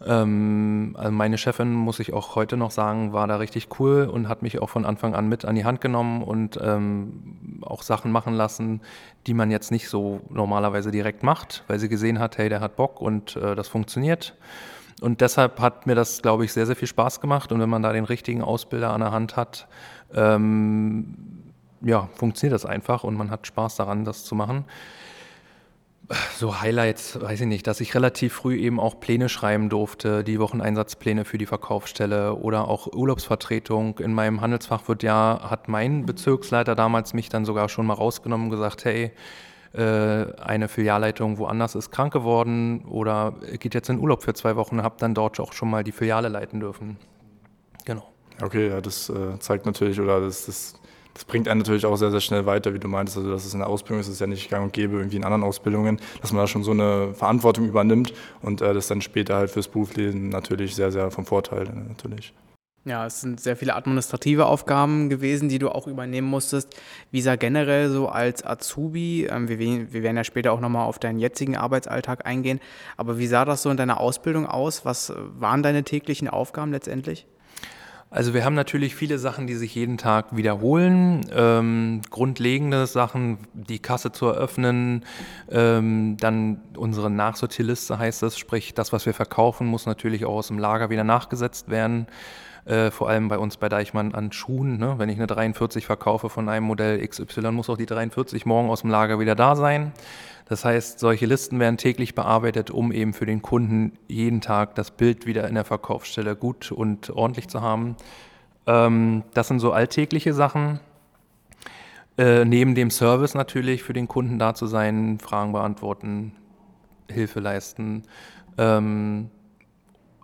Ähm, 0.02 0.96
also 0.98 1.12
meine 1.12 1.36
Chefin, 1.36 1.74
muss 1.74 2.00
ich 2.00 2.14
auch 2.14 2.34
heute 2.34 2.56
noch 2.56 2.70
sagen, 2.70 3.12
war 3.12 3.26
da 3.26 3.36
richtig 3.36 3.68
cool 3.78 4.08
und 4.10 4.26
hat 4.26 4.40
mich 4.40 4.58
auch 4.58 4.70
von 4.70 4.86
Anfang 4.86 5.14
an 5.14 5.28
mit 5.28 5.44
an 5.44 5.54
die 5.54 5.66
Hand 5.66 5.82
genommen 5.82 6.22
und 6.22 6.58
ähm, 6.62 7.60
auch 7.60 7.82
Sachen 7.82 8.10
machen 8.10 8.32
lassen, 8.32 8.80
die 9.26 9.34
man 9.34 9.50
jetzt 9.50 9.70
nicht 9.70 9.90
so 9.90 10.22
normalerweise 10.30 10.90
direkt 10.90 11.22
macht, 11.22 11.62
weil 11.66 11.78
sie 11.78 11.90
gesehen 11.90 12.18
hat, 12.18 12.38
hey, 12.38 12.48
der 12.48 12.60
hat 12.60 12.76
Bock 12.76 13.02
und 13.02 13.36
äh, 13.36 13.54
das 13.54 13.68
funktioniert. 13.68 14.34
Und 15.00 15.20
deshalb 15.20 15.60
hat 15.60 15.86
mir 15.86 15.94
das, 15.94 16.22
glaube 16.22 16.44
ich, 16.44 16.52
sehr, 16.52 16.66
sehr 16.66 16.76
viel 16.76 16.88
Spaß 16.88 17.20
gemacht. 17.20 17.52
Und 17.52 17.60
wenn 17.60 17.68
man 17.68 17.82
da 17.82 17.92
den 17.92 18.04
richtigen 18.04 18.42
Ausbilder 18.42 18.92
an 18.92 19.00
der 19.00 19.12
Hand 19.12 19.36
hat, 19.36 19.68
ähm, 20.14 21.42
ja, 21.82 22.08
funktioniert 22.14 22.54
das 22.54 22.64
einfach 22.64 23.04
und 23.04 23.14
man 23.14 23.30
hat 23.30 23.46
Spaß 23.46 23.76
daran, 23.76 24.04
das 24.04 24.24
zu 24.24 24.34
machen. 24.34 24.64
So 26.36 26.60
Highlights, 26.60 27.20
weiß 27.20 27.40
ich 27.40 27.46
nicht, 27.48 27.66
dass 27.66 27.80
ich 27.80 27.94
relativ 27.94 28.32
früh 28.32 28.56
eben 28.56 28.78
auch 28.78 29.00
Pläne 29.00 29.28
schreiben 29.28 29.68
durfte, 29.68 30.22
die 30.22 30.38
Wocheneinsatzpläne 30.38 31.24
für 31.24 31.36
die 31.36 31.46
Verkaufsstelle 31.46 32.34
oder 32.34 32.68
auch 32.68 32.86
Urlaubsvertretung. 32.86 33.98
In 33.98 34.14
meinem 34.14 34.40
Handelsfachwirt-Jahr 34.40 35.50
hat 35.50 35.68
mein 35.68 36.06
Bezirksleiter 36.06 36.76
damals 36.76 37.12
mich 37.12 37.28
dann 37.28 37.44
sogar 37.44 37.68
schon 37.68 37.86
mal 37.86 37.94
rausgenommen 37.94 38.46
und 38.46 38.50
gesagt, 38.52 38.84
hey, 38.84 39.10
eine 39.76 40.68
Filialleitung 40.68 41.38
woanders 41.38 41.74
ist 41.74 41.90
krank 41.90 42.12
geworden 42.12 42.84
oder 42.86 43.34
geht 43.58 43.74
jetzt 43.74 43.90
in 43.90 43.98
Urlaub 43.98 44.22
für 44.22 44.34
zwei 44.34 44.56
Wochen, 44.56 44.82
habe 44.82 44.96
dann 44.98 45.14
dort 45.14 45.38
auch 45.40 45.52
schon 45.52 45.70
mal 45.70 45.84
die 45.84 45.92
Filiale 45.92 46.28
leiten 46.28 46.60
dürfen. 46.60 46.96
Genau. 47.84 48.04
Okay, 48.42 48.68
ja, 48.68 48.80
das 48.80 49.08
äh, 49.08 49.38
zeigt 49.38 49.64
natürlich 49.64 49.98
oder 49.98 50.20
das, 50.20 50.46
das, 50.46 50.74
das, 51.14 51.24
bringt 51.24 51.48
einen 51.48 51.60
natürlich 51.60 51.86
auch 51.86 51.96
sehr, 51.96 52.10
sehr 52.10 52.20
schnell 52.20 52.44
weiter, 52.44 52.74
wie 52.74 52.78
du 52.78 52.88
meintest. 52.88 53.16
Also, 53.16 53.30
dass 53.30 53.46
es 53.46 53.54
in 53.54 53.60
der 53.60 53.68
Ausbildung 53.68 54.00
ist, 54.00 54.08
ist 54.08 54.20
ja 54.20 54.26
nicht 54.26 54.50
gang 54.50 54.64
und 54.64 54.72
gäbe, 54.74 54.96
irgendwie 54.96 55.16
in 55.16 55.24
anderen 55.24 55.42
Ausbildungen, 55.42 55.98
dass 56.20 56.32
man 56.32 56.42
da 56.42 56.46
schon 56.46 56.62
so 56.62 56.72
eine 56.72 57.14
Verantwortung 57.14 57.66
übernimmt 57.66 58.12
und 58.42 58.60
äh, 58.60 58.74
das 58.74 58.88
dann 58.88 59.00
später 59.00 59.36
halt 59.36 59.50
fürs 59.50 59.68
Berufsleben 59.68 60.28
natürlich 60.28 60.74
sehr, 60.74 60.92
sehr 60.92 61.10
vom 61.10 61.24
Vorteil 61.24 61.64
natürlich. 61.88 62.34
Ja, 62.86 63.04
es 63.04 63.20
sind 63.20 63.40
sehr 63.40 63.56
viele 63.56 63.74
administrative 63.74 64.46
Aufgaben 64.46 65.10
gewesen, 65.10 65.48
die 65.48 65.58
du 65.58 65.70
auch 65.70 65.88
übernehmen 65.88 66.28
musstest. 66.28 66.76
Wie 67.10 67.20
sah 67.20 67.34
generell 67.34 67.90
so 67.90 68.08
als 68.08 68.46
Azubi, 68.46 69.26
ähm, 69.26 69.48
wir, 69.48 69.58
wir, 69.58 70.04
werden 70.04 70.16
ja 70.16 70.22
später 70.22 70.52
auch 70.52 70.60
nochmal 70.60 70.86
auf 70.86 71.00
deinen 71.00 71.18
jetzigen 71.18 71.56
Arbeitsalltag 71.56 72.24
eingehen, 72.24 72.60
aber 72.96 73.18
wie 73.18 73.26
sah 73.26 73.44
das 73.44 73.62
so 73.62 73.70
in 73.70 73.76
deiner 73.76 73.98
Ausbildung 73.98 74.46
aus? 74.46 74.84
Was 74.84 75.12
waren 75.16 75.64
deine 75.64 75.82
täglichen 75.82 76.28
Aufgaben 76.28 76.70
letztendlich? 76.70 77.26
Also 78.08 78.34
wir 78.34 78.44
haben 78.44 78.54
natürlich 78.54 78.94
viele 78.94 79.18
Sachen, 79.18 79.48
die 79.48 79.56
sich 79.56 79.74
jeden 79.74 79.98
Tag 79.98 80.36
wiederholen. 80.36 81.26
Ähm, 81.34 82.02
grundlegende 82.08 82.86
Sachen, 82.86 83.38
die 83.52 83.80
Kasse 83.80 84.12
zu 84.12 84.26
eröffnen, 84.26 85.04
ähm, 85.50 86.16
dann 86.20 86.60
unsere 86.76 87.10
Nachsortierliste 87.10 87.98
heißt 87.98 88.22
das, 88.22 88.38
sprich 88.38 88.74
das, 88.74 88.92
was 88.92 89.06
wir 89.06 89.12
verkaufen, 89.12 89.66
muss 89.66 89.86
natürlich 89.86 90.24
auch 90.24 90.36
aus 90.36 90.48
dem 90.48 90.60
Lager 90.60 90.88
wieder 90.88 91.02
nachgesetzt 91.02 91.68
werden. 91.68 92.06
Äh, 92.66 92.90
vor 92.90 93.08
allem 93.08 93.28
bei 93.28 93.38
uns 93.38 93.56
bei 93.58 93.68
Deichmann 93.68 94.12
an 94.12 94.32
Schuhen. 94.32 94.76
Ne? 94.78 94.94
Wenn 94.98 95.08
ich 95.08 95.16
eine 95.16 95.28
43 95.28 95.86
verkaufe 95.86 96.28
von 96.28 96.48
einem 96.48 96.66
Modell 96.66 97.06
XY, 97.06 97.52
muss 97.52 97.70
auch 97.70 97.76
die 97.76 97.86
43 97.86 98.44
morgen 98.44 98.70
aus 98.70 98.80
dem 98.80 98.90
Lager 98.90 99.20
wieder 99.20 99.36
da 99.36 99.54
sein. 99.54 99.92
Das 100.48 100.64
heißt, 100.64 100.98
solche 100.98 101.26
Listen 101.26 101.60
werden 101.60 101.76
täglich 101.76 102.16
bearbeitet, 102.16 102.72
um 102.72 102.90
eben 102.90 103.12
für 103.12 103.24
den 103.24 103.40
Kunden 103.40 103.92
jeden 104.08 104.40
Tag 104.40 104.74
das 104.74 104.90
Bild 104.90 105.26
wieder 105.26 105.46
in 105.46 105.54
der 105.54 105.64
Verkaufsstelle 105.64 106.34
gut 106.34 106.72
und 106.72 107.10
ordentlich 107.10 107.46
zu 107.48 107.62
haben. 107.62 107.94
Ähm, 108.66 109.22
das 109.32 109.46
sind 109.46 109.60
so 109.60 109.70
alltägliche 109.70 110.34
Sachen. 110.34 110.80
Äh, 112.18 112.44
neben 112.44 112.74
dem 112.74 112.90
Service 112.90 113.34
natürlich 113.34 113.84
für 113.84 113.92
den 113.92 114.08
Kunden 114.08 114.40
da 114.40 114.54
zu 114.54 114.66
sein, 114.66 115.18
Fragen 115.20 115.52
beantworten, 115.52 116.32
Hilfe 117.08 117.38
leisten, 117.38 118.02
ähm, 118.58 119.30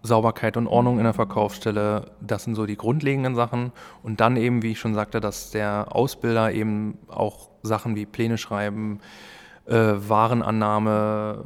Sauberkeit 0.02 0.56
und 0.56 0.66
Ordnung 0.66 0.98
in 0.98 1.04
der 1.04 1.14
Verkaufsstelle, 1.14 2.12
das 2.20 2.44
sind 2.44 2.54
so 2.54 2.66
die 2.66 2.76
grundlegenden 2.76 3.34
Sachen. 3.34 3.72
Und 4.02 4.20
dann 4.20 4.36
eben, 4.36 4.62
wie 4.62 4.72
ich 4.72 4.80
schon 4.80 4.94
sagte, 4.94 5.20
dass 5.20 5.50
der 5.50 5.88
Ausbilder 5.90 6.52
eben 6.52 6.98
auch 7.08 7.50
Sachen 7.62 7.94
wie 7.94 8.06
Pläne 8.06 8.38
schreiben, 8.38 8.98
äh, 9.66 9.74
Warenannahme, 9.76 11.44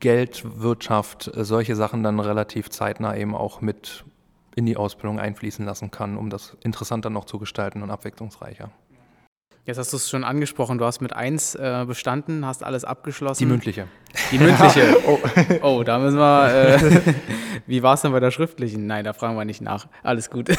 Geldwirtschaft, 0.00 1.36
äh, 1.36 1.44
solche 1.44 1.76
Sachen 1.76 2.02
dann 2.02 2.18
relativ 2.18 2.70
zeitnah 2.70 3.16
eben 3.16 3.34
auch 3.34 3.60
mit 3.60 4.04
in 4.54 4.64
die 4.64 4.78
Ausbildung 4.78 5.20
einfließen 5.20 5.66
lassen 5.66 5.90
kann, 5.90 6.16
um 6.16 6.30
das 6.30 6.56
interessanter 6.62 7.10
noch 7.10 7.26
zu 7.26 7.38
gestalten 7.38 7.82
und 7.82 7.90
abwechslungsreicher. 7.90 8.70
Jetzt 9.66 9.78
hast 9.78 9.92
du 9.92 9.96
es 9.96 10.08
schon 10.08 10.22
angesprochen, 10.22 10.78
du 10.78 10.84
hast 10.84 11.00
mit 11.00 11.12
1 11.12 11.56
äh, 11.56 11.84
bestanden, 11.88 12.46
hast 12.46 12.62
alles 12.62 12.84
abgeschlossen. 12.84 13.40
Die 13.40 13.46
mündliche. 13.46 13.88
Die 14.30 14.38
mündliche. 14.38 14.96
oh. 15.08 15.18
oh, 15.62 15.82
da 15.82 15.98
müssen 15.98 16.18
wir. 16.18 16.54
Äh, 16.54 17.00
wie 17.66 17.82
war 17.82 17.94
es 17.94 18.02
denn 18.02 18.12
bei 18.12 18.20
der 18.20 18.30
schriftlichen? 18.30 18.86
Nein, 18.86 19.04
da 19.04 19.12
fragen 19.12 19.36
wir 19.36 19.44
nicht 19.44 19.60
nach. 19.60 19.88
Alles 20.04 20.30
gut. 20.30 20.50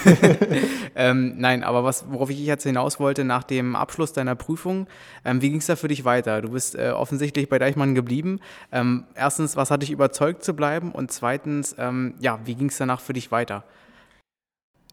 ähm, 0.96 1.36
nein, 1.38 1.64
aber 1.64 1.86
was, 1.86 2.04
worauf 2.10 2.30
ich 2.30 2.40
jetzt 2.40 2.64
hinaus 2.64 3.00
wollte, 3.00 3.24
nach 3.24 3.44
dem 3.44 3.78
Abschluss 3.78 4.12
deiner 4.12 4.36
Prüfung, 4.36 4.88
ähm, 5.24 5.42
wie 5.42 5.52
ging 5.52 5.60
es 5.60 5.68
da 5.68 5.78
für 5.78 5.88
dich 5.88 6.04
weiter? 6.04 6.42
Du 6.42 6.50
bist 6.50 6.76
äh, 6.76 6.90
offensichtlich 6.90 7.48
bei 7.48 7.60
Deichmann 7.60 7.96
geblieben. 7.96 8.42
Ähm, 8.74 9.06
erstens, 9.16 9.56
was 9.56 9.72
hat 9.72 9.84
dich 9.84 9.92
überzeugt 9.92 10.44
zu 10.44 10.54
bleiben? 10.54 10.92
Und 10.92 11.14
zweitens, 11.14 11.74
ähm, 11.80 12.16
ja, 12.20 12.40
wie 12.44 12.56
ging 12.56 12.68
es 12.68 12.78
danach 12.78 13.00
für 13.00 13.14
dich 13.14 13.32
weiter? 13.32 13.64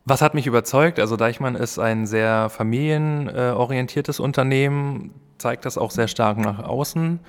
Was 0.07 0.21
hat 0.21 0.35
mich 0.35 0.47
überzeugt? 0.47 1.01
Also 1.01 1.17
Deichmann 1.17 1.55
ist 1.55 1.79
ein 1.79 2.07
sehr 2.07 2.51
familienorientiertes 2.51 4.21
Unternehmen, 4.21 5.15
zeigt 5.39 5.65
das 5.65 5.79
auch 5.79 5.91
sehr 5.91 6.09
stark 6.09 6.37
nach 6.37 6.59
außen. 6.63 7.21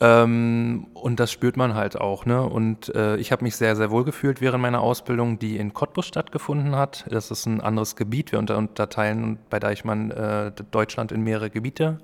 Ähm, 0.00 0.86
und 0.94 1.20
das 1.20 1.32
spürt 1.32 1.56
man 1.56 1.74
halt 1.74 2.00
auch. 2.00 2.24
Ne? 2.26 2.42
Und 2.42 2.94
äh, 2.94 3.16
ich 3.16 3.32
habe 3.32 3.42
mich 3.42 3.56
sehr, 3.56 3.74
sehr 3.74 3.90
wohl 3.90 4.04
gefühlt 4.04 4.40
während 4.40 4.62
meiner 4.62 4.80
Ausbildung, 4.80 5.38
die 5.38 5.56
in 5.56 5.72
Cottbus 5.72 6.06
stattgefunden 6.06 6.76
hat. 6.76 7.04
Das 7.10 7.30
ist 7.30 7.46
ein 7.46 7.60
anderes 7.60 7.96
Gebiet. 7.96 8.30
Wir 8.30 8.38
unter 8.38 8.58
unterteilen 8.58 9.38
bei 9.50 9.58
Deichmann 9.58 10.10
äh, 10.10 10.52
Deutschland 10.70 11.10
in 11.10 11.22
mehrere 11.22 11.50
Gebiete. 11.50 11.98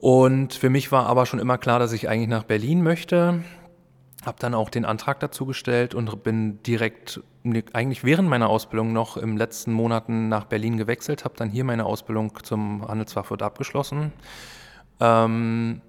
Und 0.00 0.54
für 0.54 0.70
mich 0.70 0.92
war 0.92 1.06
aber 1.06 1.26
schon 1.26 1.40
immer 1.40 1.58
klar, 1.58 1.78
dass 1.78 1.92
ich 1.92 2.08
eigentlich 2.08 2.28
nach 2.28 2.44
Berlin 2.44 2.82
möchte. 2.82 3.42
Habe 4.24 4.38
dann 4.40 4.54
auch 4.54 4.68
den 4.68 4.84
Antrag 4.84 5.20
dazu 5.20 5.46
gestellt 5.46 5.94
und 5.94 6.22
bin 6.24 6.62
direkt, 6.64 7.20
eigentlich 7.72 8.02
während 8.02 8.28
meiner 8.28 8.48
Ausbildung 8.48 8.92
noch 8.92 9.16
im 9.16 9.36
letzten 9.36 9.72
Monaten 9.72 10.28
nach 10.28 10.44
Berlin 10.44 10.76
gewechselt, 10.76 11.24
habe 11.24 11.36
dann 11.36 11.50
hier 11.50 11.64
meine 11.64 11.86
Ausbildung 11.86 12.32
zum 12.42 12.86
Handelsfachwirt 12.86 13.42
abgeschlossen 13.42 14.12
ähm, 15.00 15.80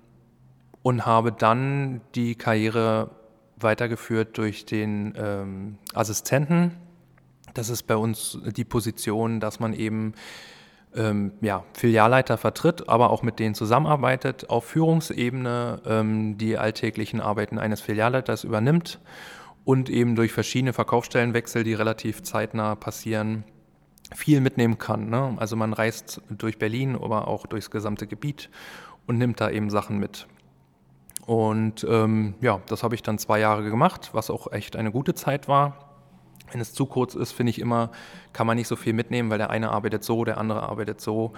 und 0.83 1.05
habe 1.05 1.31
dann 1.31 2.01
die 2.15 2.36
Karriere 2.36 3.09
weitergeführt 3.57 4.38
durch 4.38 4.65
den 4.65 5.13
ähm, 5.17 5.77
Assistenten. 5.93 6.77
Das 7.53 7.69
ist 7.69 7.83
bei 7.83 7.95
uns 7.95 8.38
die 8.55 8.63
Position, 8.63 9.39
dass 9.39 9.59
man 9.59 9.74
eben 9.74 10.13
ähm, 10.96 11.34
ja, 11.41 11.63
Filialleiter 11.74 12.38
vertritt, 12.38 12.89
aber 12.89 13.10
auch 13.12 13.22
mit 13.22 13.39
denen 13.39 13.55
zusammenarbeitet, 13.55 14.50
auf 14.50 14.65
Führungsebene 14.65 15.81
ähm, 15.86 16.38
die 16.38 16.58
alltäglichen 16.58 17.22
Arbeiten 17.22 17.60
eines 17.60 17.81
Filialleiters 17.81 18.43
übernimmt 18.43 19.00
und 19.65 19.89
eben 19.89 20.15
durch 20.15 20.31
verschiedene 20.31 20.74
Verkaufsstellenwechsel, 20.74 21.63
die 21.63 21.74
relativ 21.74 22.24
zeitnah 22.24 22.75
passieren, 22.75 23.43
viel 24.15 24.41
mitnehmen 24.41 24.77
kann. 24.79 25.10
Ne? 25.10 25.36
Also 25.38 25.55
man 25.55 25.74
reist 25.74 26.22
durch 26.29 26.58
Berlin, 26.58 26.96
aber 26.96 27.27
auch 27.27 27.46
durchs 27.46 27.69
gesamte 27.69 28.08
Gebiet 28.08 28.50
und 29.05 29.17
nimmt 29.17 29.39
da 29.39 29.50
eben 29.50 29.69
Sachen 29.69 30.00
mit. 30.00 30.27
Und 31.25 31.86
ähm, 31.88 32.34
ja, 32.41 32.60
das 32.67 32.81
habe 32.81 32.96
ich 32.96 33.03
dann 33.03 33.19
zwei 33.19 33.39
Jahre 33.39 33.69
gemacht, 33.69 34.10
was 34.13 34.31
auch 34.31 34.51
echt 34.51 34.75
eine 34.75 34.91
gute 34.91 35.13
Zeit 35.13 35.48
war. 35.48 35.88
Wenn 36.51 36.62
es 36.62 36.74
zu 36.74 36.86
kurz 36.86 37.15
ist, 37.15 37.32
finde 37.32 37.51
ich 37.51 37.60
immer, 37.60 37.91
kann 38.34 38.48
man 38.48 38.58
nicht 38.58 38.68
so 38.68 38.75
viel 38.75 38.94
mitnehmen, 38.94 39.29
weil 39.29 39.38
der 39.38 39.50
eine 39.50 39.72
arbeitet 39.72 40.03
so, 40.03 40.24
der 40.24 40.38
andere 40.38 40.63
arbeitet 40.63 41.01
so. 41.01 41.34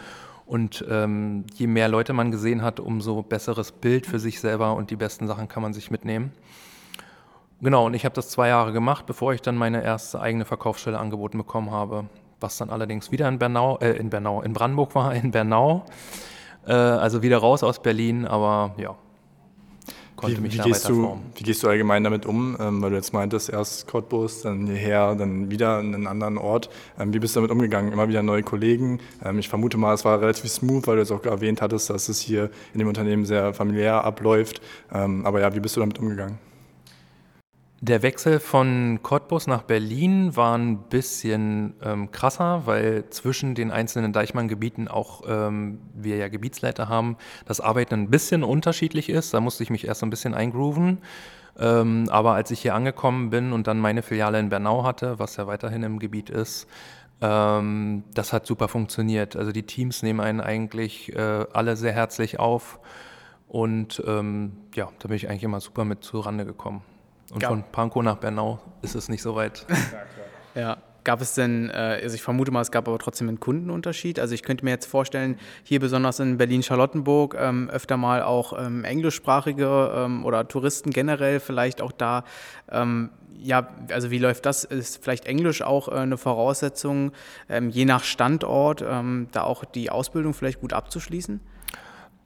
Und 0.46 0.86
ähm, 0.90 1.46
je 1.54 1.68
mehr 1.68 1.88
Leute 1.88 2.14
man 2.14 2.32
gesehen 2.32 2.62
hat, 2.62 2.80
umso 2.80 3.22
besseres 3.22 3.72
Bild 3.72 4.06
für 4.06 4.20
sich 4.20 4.40
selber 4.40 4.76
und 4.76 4.90
die 4.90 4.96
besten 4.96 5.28
Sachen 5.28 5.48
kann 5.48 5.64
man 5.64 5.74
sich 5.74 5.92
mitnehmen. 5.92 6.32
Genau, 7.62 7.86
und 7.86 7.94
ich 7.94 8.06
habe 8.06 8.16
das 8.16 8.30
zwei 8.30 8.48
Jahre 8.48 8.74
gemacht, 8.74 9.06
bevor 9.06 9.34
ich 9.34 9.42
dann 9.42 9.56
meine 9.56 9.84
erste 9.84 10.20
eigene 10.20 10.46
Verkaufsstelle 10.46 10.98
angeboten 10.98 11.38
bekommen 11.38 11.72
habe, 11.72 12.06
was 12.40 12.58
dann 12.58 12.72
allerdings 12.72 13.12
wieder 13.12 13.28
in 13.30 13.38
Bernau, 13.38 13.78
äh, 13.78 13.92
in 13.92 14.10
Bernau, 14.10 14.42
in 14.42 14.54
Brandenburg 14.54 14.96
war, 14.96 15.14
in 15.14 15.32
Bernau. 15.32 15.86
Äh, 16.66 16.74
also 16.74 17.22
wieder 17.22 17.38
raus 17.38 17.64
aus 17.64 17.82
Berlin, 17.82 18.26
aber 18.26 18.74
ja, 18.78 18.96
konnte 20.22 20.38
wie, 20.38 20.42
mich 20.42 20.54
wie 20.54 20.58
da 20.58 20.64
gehst 20.64 20.88
du, 20.88 21.20
Wie 21.36 21.44
gehst 21.44 21.64
du 21.64 21.68
allgemein 21.68 22.04
damit 22.04 22.26
um? 22.26 22.56
Ähm, 22.60 22.82
weil 22.82 22.92
du 22.92 22.96
jetzt 22.96 23.14
meintest, 23.14 23.50
erst 23.50 23.88
Cottbus, 23.88 24.42
dann 24.42 24.68
hierher, 24.68 25.16
dann 25.16 25.52
wieder 25.52 25.80
in 25.80 25.94
einen 25.94 26.08
anderen 26.08 26.38
Ort. 26.38 26.70
Ähm, 27.00 27.14
wie 27.14 27.20
bist 27.20 27.36
du 27.36 27.40
damit 27.40 27.52
umgegangen? 27.52 27.92
Immer 27.92 28.08
wieder 28.08 28.24
neue 28.24 28.44
Kollegen? 28.44 29.00
Ähm, 29.24 29.40
ich 29.40 29.50
vermute 29.50 29.78
mal, 29.78 29.94
es 29.94 30.06
war 30.06 30.22
relativ 30.22 30.50
smooth, 30.50 30.88
weil 30.88 30.96
du 30.96 31.02
jetzt 31.02 31.12
auch 31.12 31.26
erwähnt 31.26 31.62
hattest, 31.62 31.90
dass 31.90 32.08
es 32.08 32.20
hier 32.20 32.50
in 32.74 32.80
dem 32.80 32.88
Unternehmen 32.88 33.26
sehr 33.26 33.54
familiär 33.54 34.04
abläuft. 34.04 34.62
Ähm, 34.94 35.26
aber 35.26 35.42
ja, 35.42 35.54
wie 35.56 35.60
bist 35.60 35.76
du 35.76 35.80
damit 35.80 36.00
umgegangen? 36.00 36.38
Der 37.84 38.04
Wechsel 38.04 38.40
von 38.40 39.00
Cottbus 39.02 39.48
nach 39.48 39.64
Berlin 39.64 40.36
war 40.36 40.56
ein 40.56 40.84
bisschen 40.84 41.74
ähm, 41.82 42.12
krasser, 42.12 42.68
weil 42.68 43.10
zwischen 43.10 43.56
den 43.56 43.72
einzelnen 43.72 44.14
Deichmann-Gebieten 44.14 44.88
auch 44.88 45.24
ähm, 45.28 45.80
wir 45.96 46.18
ja 46.18 46.28
Gebietsleiter 46.28 46.90
haben, 46.90 47.18
das 47.46 47.60
Arbeiten 47.60 47.96
ein 47.96 48.12
bisschen 48.12 48.44
unterschiedlich 48.44 49.10
ist. 49.10 49.34
Da 49.34 49.42
musste 49.42 49.64
ich 49.64 49.72
mich 49.72 49.88
erst 49.88 50.04
ein 50.04 50.12
bisschen 50.12 50.36
eingrooven. 50.36 51.00
Ähm, 51.58 52.08
aber 52.12 52.34
als 52.34 52.52
ich 52.52 52.62
hier 52.62 52.76
angekommen 52.76 53.32
bin 53.32 53.52
und 53.52 53.66
dann 53.66 53.80
meine 53.80 54.04
Filiale 54.04 54.40
in 54.40 54.50
Bernau 54.50 54.84
hatte, 54.84 55.18
was 55.18 55.38
ja 55.38 55.48
weiterhin 55.48 55.82
im 55.82 55.98
Gebiet 55.98 56.30
ist, 56.30 56.68
ähm, 57.20 58.04
das 58.14 58.32
hat 58.32 58.46
super 58.46 58.68
funktioniert. 58.68 59.36
Also 59.36 59.52
die 59.52 59.64
Teams 59.64 60.04
nehmen 60.04 60.20
einen 60.20 60.40
eigentlich 60.40 61.16
äh, 61.16 61.46
alle 61.52 61.76
sehr 61.76 61.94
herzlich 61.94 62.40
auf. 62.40 62.80
Und 63.48 64.04
ähm, 64.06 64.52
ja, 64.76 64.90
da 65.00 65.08
bin 65.08 65.18
ich 65.18 65.28
eigentlich 65.28 65.44
immer 65.44 65.62
super 65.62 65.84
mit 65.84 66.04
zurande 66.04 66.46
gekommen. 66.46 66.84
Und 67.32 67.40
Gab 67.40 67.50
von 67.50 67.64
Pankow 67.72 68.04
nach 68.04 68.18
Bernau 68.18 68.60
ist 68.82 68.96
es 68.96 69.10
nicht 69.10 69.22
so 69.22 69.36
weit. 69.36 69.66
ja. 70.56 70.78
Gab 71.04 71.20
es 71.20 71.34
denn, 71.34 71.72
äh, 71.72 72.00
also 72.04 72.14
ich 72.14 72.22
vermute 72.22 72.52
mal, 72.52 72.62
es 72.62 72.70
gab 72.70 72.88
aber 72.88 73.00
trotzdem 73.00 73.28
einen 73.28 73.40
Kundenunterschied. 73.40 74.20
Also 74.20 74.36
ich 74.36 74.44
könnte 74.44 74.64
mir 74.64 74.70
jetzt 74.72 74.86
vorstellen, 74.86 75.40
hier 75.64 75.80
besonders 75.80 76.20
in 76.20 76.38
Berlin-Charlottenburg 76.38 77.36
ähm, 77.40 77.72
öfter 77.72 77.98
mal 77.98 78.22
auch 78.22 78.54
ähm, 78.60 78.84
englischsprachige 78.84 79.92
ähm, 79.96 80.26
oder 80.26 80.48
Touristen 80.48 80.92
generell 80.92 81.40
vielleicht 81.40 81.82
auch 81.82 81.92
da. 81.92 82.24
Ähm, 82.70 83.10
ja, 83.42 83.68
also 83.92 84.12
wie 84.12 84.20
läuft 84.20 84.46
das? 84.46 84.64
Ist 84.64 85.04
vielleicht 85.04 85.26
Englisch 85.26 85.64
auch 85.64 85.88
äh, 85.88 85.94
eine 85.94 86.18
Voraussetzung, 86.18 87.14
ähm, 87.50 87.72
je 87.72 87.86
nach 87.86 88.04
Standort, 88.04 88.84
ähm, 88.88 89.28
da 89.32 89.42
auch 89.42 89.66
die 89.66 89.90
Ausbildung 89.90 90.36
vielleicht 90.36 90.62
gut 90.62 90.74
abzuschließen? 90.74 91.40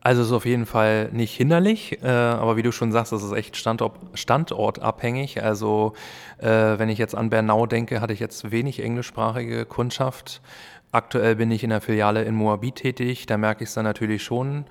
Also 0.05 0.21
es 0.21 0.27
ist 0.27 0.33
auf 0.33 0.45
jeden 0.45 0.67
Fall 0.67 1.09
nicht 1.13 1.35
hinderlich, 1.35 2.03
äh, 2.03 2.07
aber 2.07 2.57
wie 2.57 2.61
du 2.61 2.71
schon 2.71 2.91
sagst, 2.91 3.11
das 3.11 3.23
ist 3.23 3.31
echt 3.31 3.57
Standort, 3.57 3.95
standortabhängig. 4.13 5.41
Also 5.41 5.93
äh, 6.37 6.47
wenn 6.77 6.89
ich 6.89 6.99
jetzt 6.99 7.15
an 7.15 7.31
Bernau 7.31 7.65
denke, 7.65 8.01
hatte 8.01 8.13
ich 8.13 8.19
jetzt 8.19 8.51
wenig 8.51 8.83
englischsprachige 8.83 9.65
Kundschaft. 9.65 10.43
Aktuell 10.91 11.37
bin 11.37 11.49
ich 11.49 11.63
in 11.63 11.71
der 11.71 11.81
Filiale 11.81 12.23
in 12.23 12.35
Moabit 12.35 12.75
tätig, 12.75 13.25
da 13.25 13.39
merke 13.39 13.63
ich 13.63 13.69
es 13.69 13.73
dann 13.73 13.85
natürlich 13.85 14.21
schon, 14.21 14.65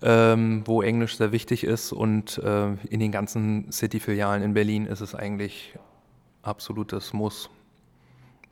ähm, 0.00 0.62
wo 0.64 0.80
Englisch 0.80 1.18
sehr 1.18 1.32
wichtig 1.32 1.64
ist 1.64 1.92
und 1.92 2.38
äh, 2.38 2.68
in 2.88 2.98
den 2.98 3.12
ganzen 3.12 3.70
City-Filialen 3.70 4.42
in 4.42 4.54
Berlin 4.54 4.86
ist 4.86 5.02
es 5.02 5.14
eigentlich 5.14 5.74
absolutes 6.40 7.12
Muss, 7.12 7.50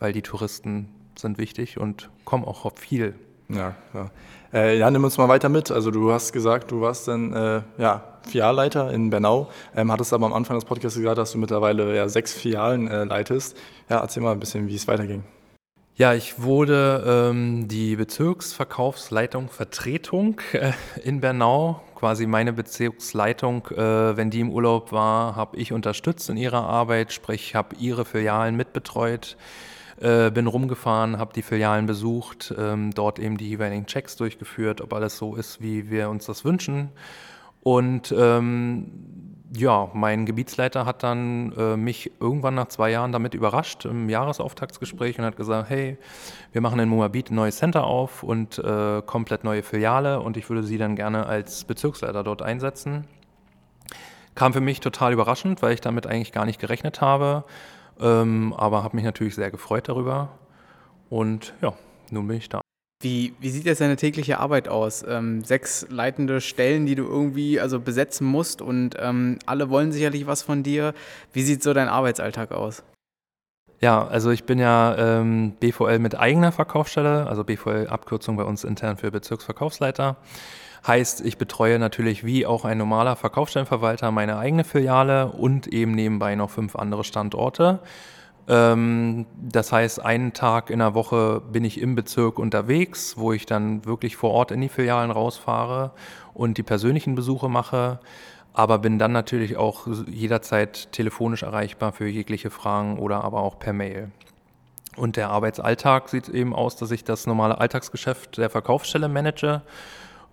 weil 0.01 0.13
die 0.13 0.21
Touristen 0.21 0.91
sind 1.15 1.39
wichtig 1.39 1.79
und 1.79 2.11
kommen 2.27 2.45
auch 2.45 2.71
viel 2.77 3.15
ja, 3.49 3.77
klar. 3.91 4.11
Äh, 4.53 4.79
ja, 4.79 4.91
nimm 4.91 5.05
uns 5.05 5.19
mal 5.19 5.29
weiter 5.29 5.49
mit. 5.49 5.71
Also 5.71 5.91
du 5.91 6.13
hast 6.13 6.33
gesagt, 6.33 6.71
du 6.71 6.81
warst 6.81 7.09
dann 7.09 7.33
äh, 7.33 7.63
ja, 7.79 8.03
Filialleiter 8.29 8.93
in 8.93 9.11
Bernau, 9.11 9.49
ähm, 9.75 9.91
hattest 9.93 10.13
aber 10.13 10.27
am 10.27 10.33
Anfang 10.33 10.57
des 10.57 10.65
Podcasts 10.65 10.99
gesagt, 10.99 11.19
dass 11.19 11.33
du 11.33 11.39
mittlerweile 11.39 11.95
ja, 11.97 12.09
sechs 12.09 12.33
Filialen 12.33 12.89
äh, 12.89 13.05
leitest. 13.05 13.57
Ja, 13.89 14.01
erzähl 14.01 14.23
mal 14.23 14.33
ein 14.33 14.41
bisschen, 14.41 14.69
wie 14.69 14.75
es 14.75 14.87
weiterging. 14.89 15.25
Ja, 15.99 16.13
ich 16.13 16.43
wurde 16.43 17.31
ähm, 17.31 17.69
die 17.69 17.97
Bezirksverkaufsleitung 17.97 19.49
Vertretung 19.49 20.43
äh, 20.53 20.73
in 21.03 21.23
Bernau, 21.23 21.81
quasi 21.95 22.27
meine 22.27 22.53
Bezirksleitung, 22.53 23.69
äh, 23.69 24.15
wenn 24.15 24.29
die 24.29 24.41
im 24.41 24.51
Urlaub 24.51 24.93
war, 24.93 25.37
habe 25.37 25.57
ich 25.57 25.73
unterstützt 25.73 26.29
in 26.29 26.37
ihrer 26.37 26.67
Arbeit, 26.67 27.15
sprich 27.15 27.55
habe 27.55 27.77
ihre 27.77 28.05
Filialen 28.05 28.57
mitbetreut, 28.57 29.39
äh, 30.01 30.31
bin 30.31 30.47
rumgefahren, 30.47 31.19
habe 31.19 31.33
die 31.35 31.43
Filialen 31.43 31.87
besucht, 31.87 32.55
ähm, 32.59 32.93
dort 32.93 33.19
eben 33.19 33.37
die 33.37 33.49
jeweiligen 33.49 33.87
Checks 33.87 34.17
durchgeführt, 34.17 34.81
ob 34.81 34.93
alles 34.93 35.17
so 35.17 35.37
ist, 35.37 35.61
wie 35.61 35.91
wir 35.91 36.11
uns 36.11 36.27
das 36.27 36.45
wünschen. 36.45 36.91
Und 37.63 38.15
ähm, 38.17 38.91
ja, 39.55 39.91
mein 39.95 40.27
Gebietsleiter 40.27 40.87
hat 40.87 41.03
dann 41.03 41.53
äh, 41.57 41.77
mich 41.77 42.13
irgendwann 42.21 42.55
nach 42.55 42.69
zwei 42.69 42.91
Jahren 42.91 43.13
damit 43.13 43.35
überrascht 43.35 43.85
im 43.85 44.09
Jahresauftaktsgespräch 44.09 45.19
und 45.19 45.25
hat 45.25 45.37
gesagt, 45.37 45.71
hey, 45.71 45.99
wir 46.53 46.61
machen 46.61 46.79
in 46.81 46.89
Moabit 46.89 47.31
ein 47.31 47.37
neues 47.37 47.57
Center 47.59 47.85
auf 47.85 48.23
und 48.23 48.59
äh, 48.59 49.03
komplett 49.03 49.45
neue 49.45 49.63
Filiale 49.63 50.21
und 50.21 50.37
ich 50.37 50.49
würde 50.49 50.63
Sie 50.63 50.79
dann 50.79 50.97
gerne 50.97 51.27
als 51.27 51.65
Bezirksleiter 51.65 52.25
dort 52.25 52.43
einsetzen. 52.43 53.07
Kam 54.35 54.53
für 54.53 54.61
mich 54.61 54.81
total 54.81 55.13
überraschend, 55.13 55.63
weil 55.63 55.73
ich 55.73 55.81
damit 55.81 56.07
eigentlich 56.07 56.33
gar 56.33 56.45
nicht 56.45 56.61
gerechnet 56.61 57.01
habe, 57.01 57.45
ähm, 58.01 58.55
aber 58.57 58.83
habe 58.83 58.97
mich 58.97 59.05
natürlich 59.05 59.35
sehr 59.35 59.51
gefreut 59.51 59.89
darüber 59.89 60.31
und 61.11 61.55
ja, 61.63 61.75
nun 62.11 62.27
bin 62.27 62.37
ich 62.37 62.49
da. 62.49 62.61
Wie, 63.03 63.35
wie 63.41 63.51
sieht 63.51 63.67
jetzt 63.67 63.83
deine 63.83 63.97
tägliche 63.97 64.39
Arbeit 64.39 64.69
aus? 64.69 65.05
Ähm, 65.07 65.45
sechs 65.45 65.87
leitende 65.91 66.41
Stellen, 66.41 66.87
die 66.87 66.95
du 66.95 67.05
irgendwie 67.05 67.61
also 67.61 67.79
besetzen 67.79 68.27
musst 68.27 68.63
und 68.63 68.97
ähm, 68.99 69.39
alle 69.45 69.69
wollen 69.69 69.93
sicherlich 69.93 70.27
was 70.27 70.43
von 70.43 70.63
dir. 70.63 70.95
Wie 71.33 71.43
sieht 71.43 71.63
so 71.63 71.75
dein 71.75 71.89
Arbeitsalltag 71.89 72.53
aus? 72.53 72.83
Ja, 73.81 74.07
also 74.07 74.31
ich 74.31 74.45
bin 74.45 74.59
ja 74.59 74.97
ähm, 74.97 75.53
BVL 75.61 75.99
mit 75.99 76.19
eigener 76.19 76.53
Verkaufsstelle, 76.53 77.27
also 77.27 77.45
BVL-Abkürzung 77.45 78.37
bei 78.37 78.45
uns 78.45 78.65
intern 78.65 78.97
für 78.97 79.11
Bezirksverkaufsleiter. 79.11 80.17
Heißt, 80.87 81.25
ich 81.25 81.37
betreue 81.37 81.79
natürlich 81.79 82.25
wie 82.25 82.47
auch 82.47 82.65
ein 82.65 82.79
normaler 82.79 83.17
Verkaufsstellenverwalter 83.17 84.13
meine 84.13 84.39
eigene 84.39 84.63
Filiale 84.63 85.27
und 85.29 85.67
eben 85.67 85.93
nebenbei 85.93 86.37
noch 86.37 86.51
fünf 86.51 86.77
andere 86.77 87.03
Standorte. 87.03 87.81
Ähm, 88.49 89.27
das 89.37 89.73
heißt, 89.73 90.05
einen 90.05 90.33
Tag 90.33 90.71
in 90.71 90.79
der 90.79 90.95
Woche 90.95 91.43
bin 91.51 91.65
ich 91.65 91.81
im 91.81 91.97
Bezirk 91.97 92.39
unterwegs, 92.39 93.17
wo 93.17 93.33
ich 93.33 93.47
dann 93.47 93.85
wirklich 93.85 94.17
vor 94.17 94.31
Ort 94.31 94.53
in 94.53 94.61
die 94.61 94.69
Filialen 94.69 95.11
rausfahre 95.11 95.91
und 96.35 96.57
die 96.59 96.63
persönlichen 96.63 97.17
Besuche 97.17 97.49
mache, 97.49 97.99
aber 98.53 98.79
bin 98.79 98.99
dann 98.99 99.13
natürlich 99.13 99.57
auch 99.57 99.89
jederzeit 100.07 100.93
telefonisch 100.93 101.43
erreichbar 101.43 101.93
für 101.93 102.07
jegliche 102.07 102.51
Fragen 102.51 102.99
oder 102.99 103.25
aber 103.25 103.41
auch 103.41 103.59
per 103.59 103.73
Mail. 103.73 104.13
Und 104.97 105.17
der 105.17 105.31
Arbeitsalltag 105.31 106.09
sieht 106.09 106.29
eben 106.29 106.55
aus, 106.55 106.77
dass 106.77 106.91
ich 106.91 107.05
das 107.05 107.27
normale 107.27 107.59
Alltagsgeschäft 107.59 108.39
der 108.39 108.49
Verkaufsstelle 108.49 109.09
manage, 109.09 109.63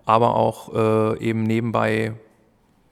aber 0.04 0.36
auch 0.36 0.74
äh, 0.74 1.18
eben 1.18 1.42
nebenbei 1.42 2.14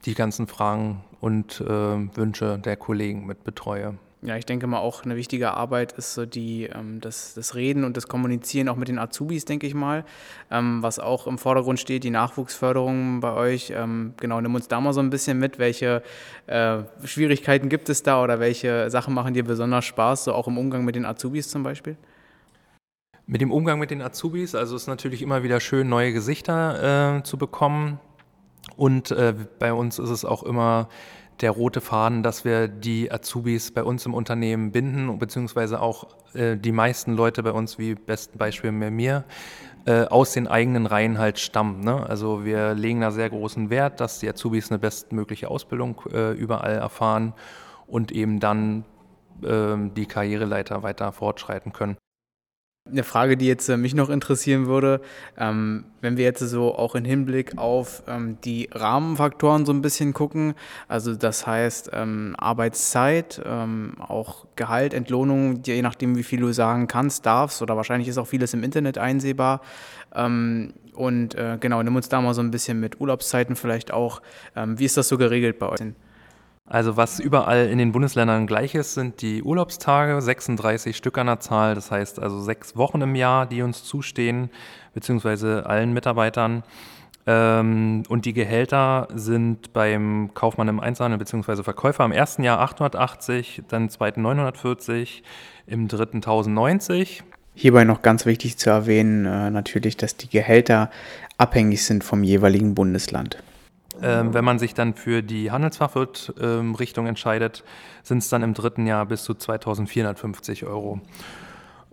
die 0.05 0.15
ganzen 0.15 0.47
Fragen 0.47 1.03
und 1.21 1.61
äh, 1.61 1.67
Wünsche 1.67 2.59
der 2.59 2.75
Kollegen 2.75 3.25
mit 3.25 3.43
betreue 3.43 3.97
ja, 4.25 4.37
ich 4.37 4.45
denke 4.45 4.67
mal 4.67 4.79
auch 4.79 5.03
eine 5.03 5.17
wichtige 5.17 5.51
Arbeit 5.51 5.91
ist 5.93 6.13
so 6.13 6.25
die, 6.25 6.63
ähm, 6.73 7.01
das, 7.01 7.33
das 7.33 7.55
Reden 7.55 7.83
und 7.83 7.97
das 7.97 8.07
Kommunizieren 8.07 8.69
auch 8.69 8.77
mit 8.77 8.87
den 8.87 8.97
Azubis, 8.97 9.43
denke 9.43 9.67
ich 9.67 9.73
mal, 9.73 10.05
ähm, 10.49 10.81
was 10.81 10.99
auch 10.99 11.27
im 11.27 11.37
Vordergrund 11.37 11.79
steht, 11.79 12.05
die 12.05 12.09
Nachwuchsförderung 12.09 13.19
bei 13.19 13.33
euch. 13.33 13.73
Ähm, 13.75 14.13
genau, 14.17 14.39
nimm 14.39 14.55
uns 14.55 14.69
da 14.69 14.79
mal 14.79 14.93
so 14.93 15.01
ein 15.01 15.09
bisschen 15.09 15.39
mit, 15.39 15.59
welche 15.59 16.03
äh, 16.47 16.79
Schwierigkeiten 17.03 17.67
gibt 17.67 17.89
es 17.89 18.01
da 18.03 18.23
oder 18.23 18.39
welche 18.39 18.89
Sachen 18.89 19.13
machen 19.13 19.33
dir 19.33 19.43
besonders 19.43 19.83
Spaß, 19.85 20.25
so 20.25 20.33
auch 20.33 20.47
im 20.47 20.57
Umgang 20.57 20.85
mit 20.85 20.95
den 20.95 21.05
Azubis 21.05 21.49
zum 21.49 21.63
Beispiel? 21.63 21.97
Mit 23.25 23.39
dem 23.39 23.51
Umgang 23.51 23.79
mit 23.79 23.89
den 23.89 24.01
Azubis, 24.01 24.53
also 24.53 24.75
ist 24.75 24.87
natürlich 24.87 25.21
immer 25.21 25.43
wieder 25.43 25.61
schön, 25.61 25.87
neue 25.87 26.11
Gesichter 26.11 27.17
äh, 27.17 27.23
zu 27.23 27.37
bekommen. 27.37 27.99
Und 28.75 29.11
äh, 29.11 29.33
bei 29.59 29.73
uns 29.73 29.97
ist 29.97 30.09
es 30.09 30.25
auch 30.25 30.43
immer 30.43 30.89
der 31.41 31.51
rote 31.51 31.79
Faden, 31.81 32.21
dass 32.21 32.43
wir 32.43 32.67
die 32.67 33.11
Azubis 33.11 33.71
bei 33.71 33.83
uns 33.83 34.05
im 34.05 34.13
Unternehmen 34.13 34.71
binden, 34.71 35.17
beziehungsweise 35.19 35.81
auch 35.81 36.07
äh, 36.33 36.57
die 36.57 36.73
meisten 36.73 37.13
Leute 37.13 37.43
bei 37.43 37.51
uns, 37.51 37.79
wie 37.79 37.95
besten 37.95 38.37
Beispiel 38.37 38.71
bei 38.71 38.91
mir, 38.91 39.23
äh, 39.85 40.03
aus 40.05 40.33
den 40.33 40.47
eigenen 40.47 40.85
Reihen 40.85 41.17
halt 41.17 41.39
stammen. 41.39 41.79
Ne? 41.79 42.05
Also 42.07 42.43
wir 42.43 42.73
legen 42.73 43.01
da 43.01 43.11
sehr 43.11 43.29
großen 43.29 43.69
Wert, 43.69 43.99
dass 43.99 44.19
die 44.19 44.29
Azubis 44.29 44.69
eine 44.69 44.79
bestmögliche 44.79 45.49
Ausbildung 45.49 46.01
äh, 46.11 46.33
überall 46.33 46.75
erfahren 46.75 47.33
und 47.87 48.11
eben 48.11 48.39
dann 48.39 48.85
ähm, 49.43 49.93
die 49.93 50.05
Karriereleiter 50.05 50.83
weiter 50.83 51.11
fortschreiten 51.13 51.73
können. 51.73 51.97
Eine 52.85 53.03
Frage, 53.03 53.37
die 53.37 53.47
jetzt 53.47 53.69
äh, 53.69 53.77
mich 53.77 53.95
noch 53.95 54.09
interessieren 54.09 54.65
würde, 54.65 54.99
ähm, 55.37 55.85
wenn 56.01 56.17
wir 56.17 56.25
jetzt 56.25 56.41
so 56.41 56.75
auch 56.75 56.95
im 56.95 57.05
Hinblick 57.05 57.57
auf 57.57 58.03
ähm, 58.07 58.37
die 58.43 58.67
Rahmenfaktoren 58.73 59.65
so 59.65 59.71
ein 59.71 59.81
bisschen 59.81 60.11
gucken, 60.11 60.53
also 60.89 61.15
das 61.15 61.47
heißt 61.47 61.91
ähm, 61.93 62.35
Arbeitszeit, 62.37 63.41
auch 63.99 64.47
Gehalt, 64.57 64.93
Entlohnung, 64.93 65.61
je 65.63 65.81
nachdem, 65.81 66.17
wie 66.17 66.23
viel 66.23 66.41
du 66.41 66.51
sagen 66.51 66.87
kannst, 66.87 67.25
darfst, 67.25 67.61
oder 67.61 67.77
wahrscheinlich 67.77 68.09
ist 68.09 68.17
auch 68.17 68.27
vieles 68.27 68.53
im 68.53 68.63
Internet 68.63 68.97
einsehbar. 68.97 69.61
Und 70.13 71.35
äh, 71.35 71.57
genau, 71.59 71.81
nimm 71.81 71.95
uns 71.95 72.09
da 72.09 72.21
mal 72.21 72.33
so 72.33 72.41
ein 72.41 72.51
bisschen 72.51 72.79
mit 72.79 72.99
Urlaubszeiten 72.99 73.55
vielleicht 73.55 73.91
auch. 73.91 74.21
Wie 74.55 74.85
ist 74.85 74.97
das 74.97 75.07
so 75.07 75.17
geregelt 75.17 75.57
bei 75.57 75.69
euch? 75.69 75.79
Also 76.73 76.97
was 76.97 77.19
überall 77.19 77.67
in 77.67 77.77
den 77.77 77.91
Bundesländern 77.91 78.47
gleich 78.47 78.73
ist, 78.73 78.95
sind 78.95 79.21
die 79.21 79.43
Urlaubstage, 79.43 80.19
36 80.19 80.97
Stück 80.97 81.19
an 81.19 81.27
der 81.27 81.39
Zahl, 81.39 81.75
das 81.75 81.91
heißt 81.91 82.19
also 82.19 82.41
sechs 82.41 82.75
Wochen 82.75 82.99
im 83.01 83.13
Jahr, 83.13 83.45
die 83.45 83.61
uns 83.61 83.83
zustehen, 83.83 84.49
beziehungsweise 84.95 85.67
allen 85.67 85.93
Mitarbeitern. 85.93 86.63
Ähm, 87.27 88.01
und 88.09 88.25
die 88.25 88.33
Gehälter 88.33 89.07
sind 89.13 89.71
beim 89.73 90.31
Kaufmann 90.33 90.67
im 90.67 90.79
Einzelhandel 90.79 91.19
beziehungsweise 91.19 91.63
Verkäufer 91.63 92.05
im 92.05 92.11
ersten 92.11 92.41
Jahr 92.41 92.59
880, 92.59 93.61
dann 93.67 93.83
im 93.83 93.89
zweiten 93.89 94.23
940, 94.23 95.21
im 95.67 95.87
dritten 95.87 96.17
1090. 96.17 97.21
Hierbei 97.53 97.83
noch 97.83 98.01
ganz 98.01 98.25
wichtig 98.25 98.57
zu 98.57 98.71
erwähnen, 98.71 99.27
äh, 99.27 99.51
natürlich, 99.51 99.95
dass 99.95 100.17
die 100.17 100.27
Gehälter 100.27 100.89
abhängig 101.37 101.85
sind 101.85 102.03
vom 102.03 102.23
jeweiligen 102.23 102.73
Bundesland. 102.73 103.43
Ähm, 104.01 104.33
wenn 104.33 104.43
man 104.43 104.59
sich 104.59 104.73
dann 104.73 104.95
für 104.95 105.21
die 105.21 105.51
Handelsfachwirt-Richtung 105.51 107.05
ähm, 107.05 107.09
entscheidet, 107.09 107.63
sind 108.01 108.19
es 108.19 108.29
dann 108.29 108.43
im 108.43 108.53
dritten 108.53 108.87
Jahr 108.87 109.05
bis 109.05 109.23
zu 109.23 109.33
2450 109.33 110.65
Euro. 110.65 110.99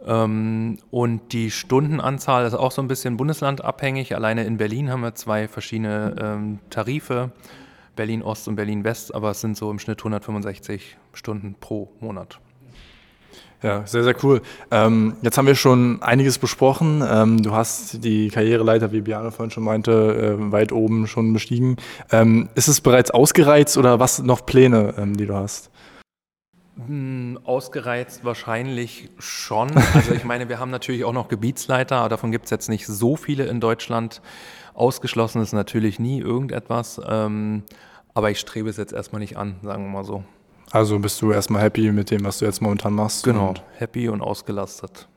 Ähm, 0.07 0.79
und 0.91 1.33
die 1.33 1.51
Stundenanzahl 1.51 2.47
ist 2.47 2.55
auch 2.55 2.73
so 2.73 2.81
ein 2.83 2.89
bisschen 2.89 3.17
bundeslandabhängig. 3.17 4.15
Alleine 4.15 4.45
in 4.45 4.57
Berlin 4.57 4.91
haben 4.91 5.03
wir 5.03 5.15
zwei 5.15 5.47
verschiedene 5.47 6.17
ähm, 6.19 6.59
Tarife, 6.71 7.33
Berlin 7.97 8.23
Ost 8.23 8.49
und 8.49 8.57
Berlin 8.57 8.85
West, 8.85 9.15
aber 9.15 9.31
es 9.31 9.41
sind 9.41 9.57
so 9.57 9.71
im 9.71 9.79
Schnitt 9.79 9.99
165 10.01 10.97
Stunden 11.13 11.55
pro 11.61 11.93
Monat. 12.01 12.41
Ja, 13.63 13.87
sehr, 13.87 14.05
sehr 14.05 14.15
cool. 14.23 14.41
Ähm, 14.71 15.17
jetzt 15.21 15.37
haben 15.37 15.47
wir 15.47 15.55
schon 15.55 16.03
einiges 16.03 16.39
besprochen. 16.39 17.05
Ähm, 17.07 17.43
du 17.43 17.53
hast 17.53 18.03
die 18.03 18.29
Karriereleiter, 18.29 18.91
wie 18.91 19.03
Biane 19.03 19.31
vorhin 19.33 19.51
schon 19.51 19.65
meinte, 19.65 20.39
äh, 20.41 20.53
weit 20.53 20.73
oben 20.73 21.07
schon 21.07 21.35
bestiegen. 21.35 21.77
Ähm, 22.11 22.49
ist 22.55 22.69
es 22.69 22.81
bereits 22.81 23.11
ausgereizt 23.11 23.77
oder 23.77 24.01
was 24.01 24.23
noch 24.23 24.47
Pläne, 24.47 24.95
ähm, 24.97 25.15
die 25.15 25.27
du 25.27 25.35
hast? 25.35 25.71
Hm, 26.87 27.39
ausgereizt 27.45 28.25
wahrscheinlich 28.25 29.11
schon. 29.19 29.71
Also 29.95 30.15
ich 30.15 30.25
meine, 30.25 30.49
wir 30.49 30.59
haben 30.59 30.71
natürlich 30.71 31.05
auch 31.05 31.13
noch 31.13 31.29
Gebietsleiter, 31.29 31.97
aber 31.97 32.09
davon 32.09 32.33
gibt 32.33 32.47
es 32.47 32.51
jetzt 32.51 32.71
nicht 32.71 32.87
so 32.87 33.17
viele 33.17 33.45
in 33.45 33.61
Deutschland. 33.61 34.23
Ausgeschlossen 34.73 35.43
ist 35.43 35.53
natürlich 35.53 35.99
nie 35.99 36.21
irgendetwas, 36.21 36.99
ähm, 37.07 37.65
aber 38.15 38.31
ich 38.31 38.41
strebe 38.41 38.71
es 38.71 38.79
jetzt 38.79 38.95
erstmal 38.95 39.21
nicht 39.21 39.37
an, 39.37 39.57
sagen 39.63 39.85
wir 39.85 39.91
mal 39.91 40.05
so. 40.05 40.25
Also 40.73 40.99
bist 40.99 41.21
du 41.21 41.33
erstmal 41.33 41.63
happy 41.63 41.91
mit 41.91 42.11
dem, 42.11 42.25
was 42.25 42.39
du 42.39 42.45
jetzt 42.45 42.63
momentan 42.63 42.95
machst? 42.95 43.25
Genau, 43.25 43.55
happy 43.77 44.09
und 44.09 44.23
ausgelastet. 44.23 45.09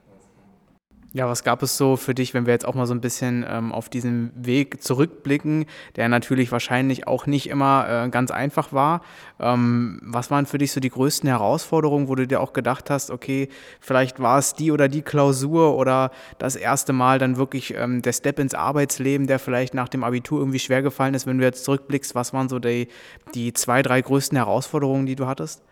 Ja, 1.16 1.28
was 1.28 1.44
gab 1.44 1.62
es 1.62 1.76
so 1.76 1.94
für 1.94 2.12
dich, 2.12 2.34
wenn 2.34 2.44
wir 2.44 2.52
jetzt 2.52 2.66
auch 2.66 2.74
mal 2.74 2.86
so 2.86 2.92
ein 2.92 3.00
bisschen 3.00 3.46
ähm, 3.48 3.70
auf 3.70 3.88
diesen 3.88 4.32
Weg 4.34 4.82
zurückblicken, 4.82 5.66
der 5.94 6.08
natürlich 6.08 6.50
wahrscheinlich 6.50 7.06
auch 7.06 7.26
nicht 7.26 7.48
immer 7.48 7.86
äh, 7.88 8.08
ganz 8.08 8.32
einfach 8.32 8.72
war? 8.72 9.00
Ähm, 9.38 10.00
was 10.02 10.32
waren 10.32 10.44
für 10.44 10.58
dich 10.58 10.72
so 10.72 10.80
die 10.80 10.90
größten 10.90 11.28
Herausforderungen, 11.28 12.08
wo 12.08 12.16
du 12.16 12.26
dir 12.26 12.40
auch 12.40 12.52
gedacht 12.52 12.90
hast, 12.90 13.12
okay, 13.12 13.48
vielleicht 13.78 14.18
war 14.18 14.40
es 14.40 14.54
die 14.54 14.72
oder 14.72 14.88
die 14.88 15.02
Klausur 15.02 15.76
oder 15.76 16.10
das 16.38 16.56
erste 16.56 16.92
Mal 16.92 17.20
dann 17.20 17.36
wirklich 17.36 17.74
ähm, 17.76 18.02
der 18.02 18.12
Step 18.12 18.40
ins 18.40 18.54
Arbeitsleben, 18.54 19.28
der 19.28 19.38
vielleicht 19.38 19.72
nach 19.72 19.88
dem 19.88 20.02
Abitur 20.02 20.40
irgendwie 20.40 20.58
schwer 20.58 20.82
gefallen 20.82 21.14
ist, 21.14 21.28
wenn 21.28 21.38
du 21.38 21.44
jetzt 21.44 21.64
zurückblickst, 21.64 22.16
was 22.16 22.32
waren 22.32 22.48
so 22.48 22.58
die, 22.58 22.88
die 23.36 23.52
zwei, 23.52 23.82
drei 23.82 24.02
größten 24.02 24.36
Herausforderungen, 24.36 25.06
die 25.06 25.14
du 25.14 25.28
hattest? 25.28 25.62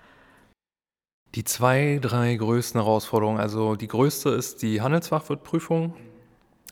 Die 1.34 1.44
zwei, 1.44 1.98
drei 2.00 2.34
größten 2.34 2.80
Herausforderungen. 2.80 3.40
Also 3.40 3.74
die 3.74 3.88
größte 3.88 4.30
ist 4.30 4.62
die 4.62 4.82
Handelsfachwirtprüfung 4.82 5.94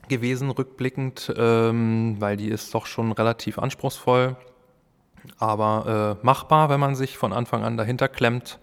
gewesen, 0.09 0.51
rückblickend, 0.51 1.33
ähm, 1.37 2.17
weil 2.19 2.37
die 2.37 2.49
ist 2.49 2.75
doch 2.75 2.85
schon 2.85 3.13
relativ 3.13 3.59
anspruchsvoll, 3.59 4.37
aber 5.39 6.19
äh, 6.21 6.27
machbar, 6.27 6.69
wenn 6.69 6.81
man 6.81 6.95
sich 6.95 7.17
von 7.17 7.33
Anfang 7.33 7.65
an 7.65 7.77
dahinter 7.77 8.09
klemmt. 8.09 8.59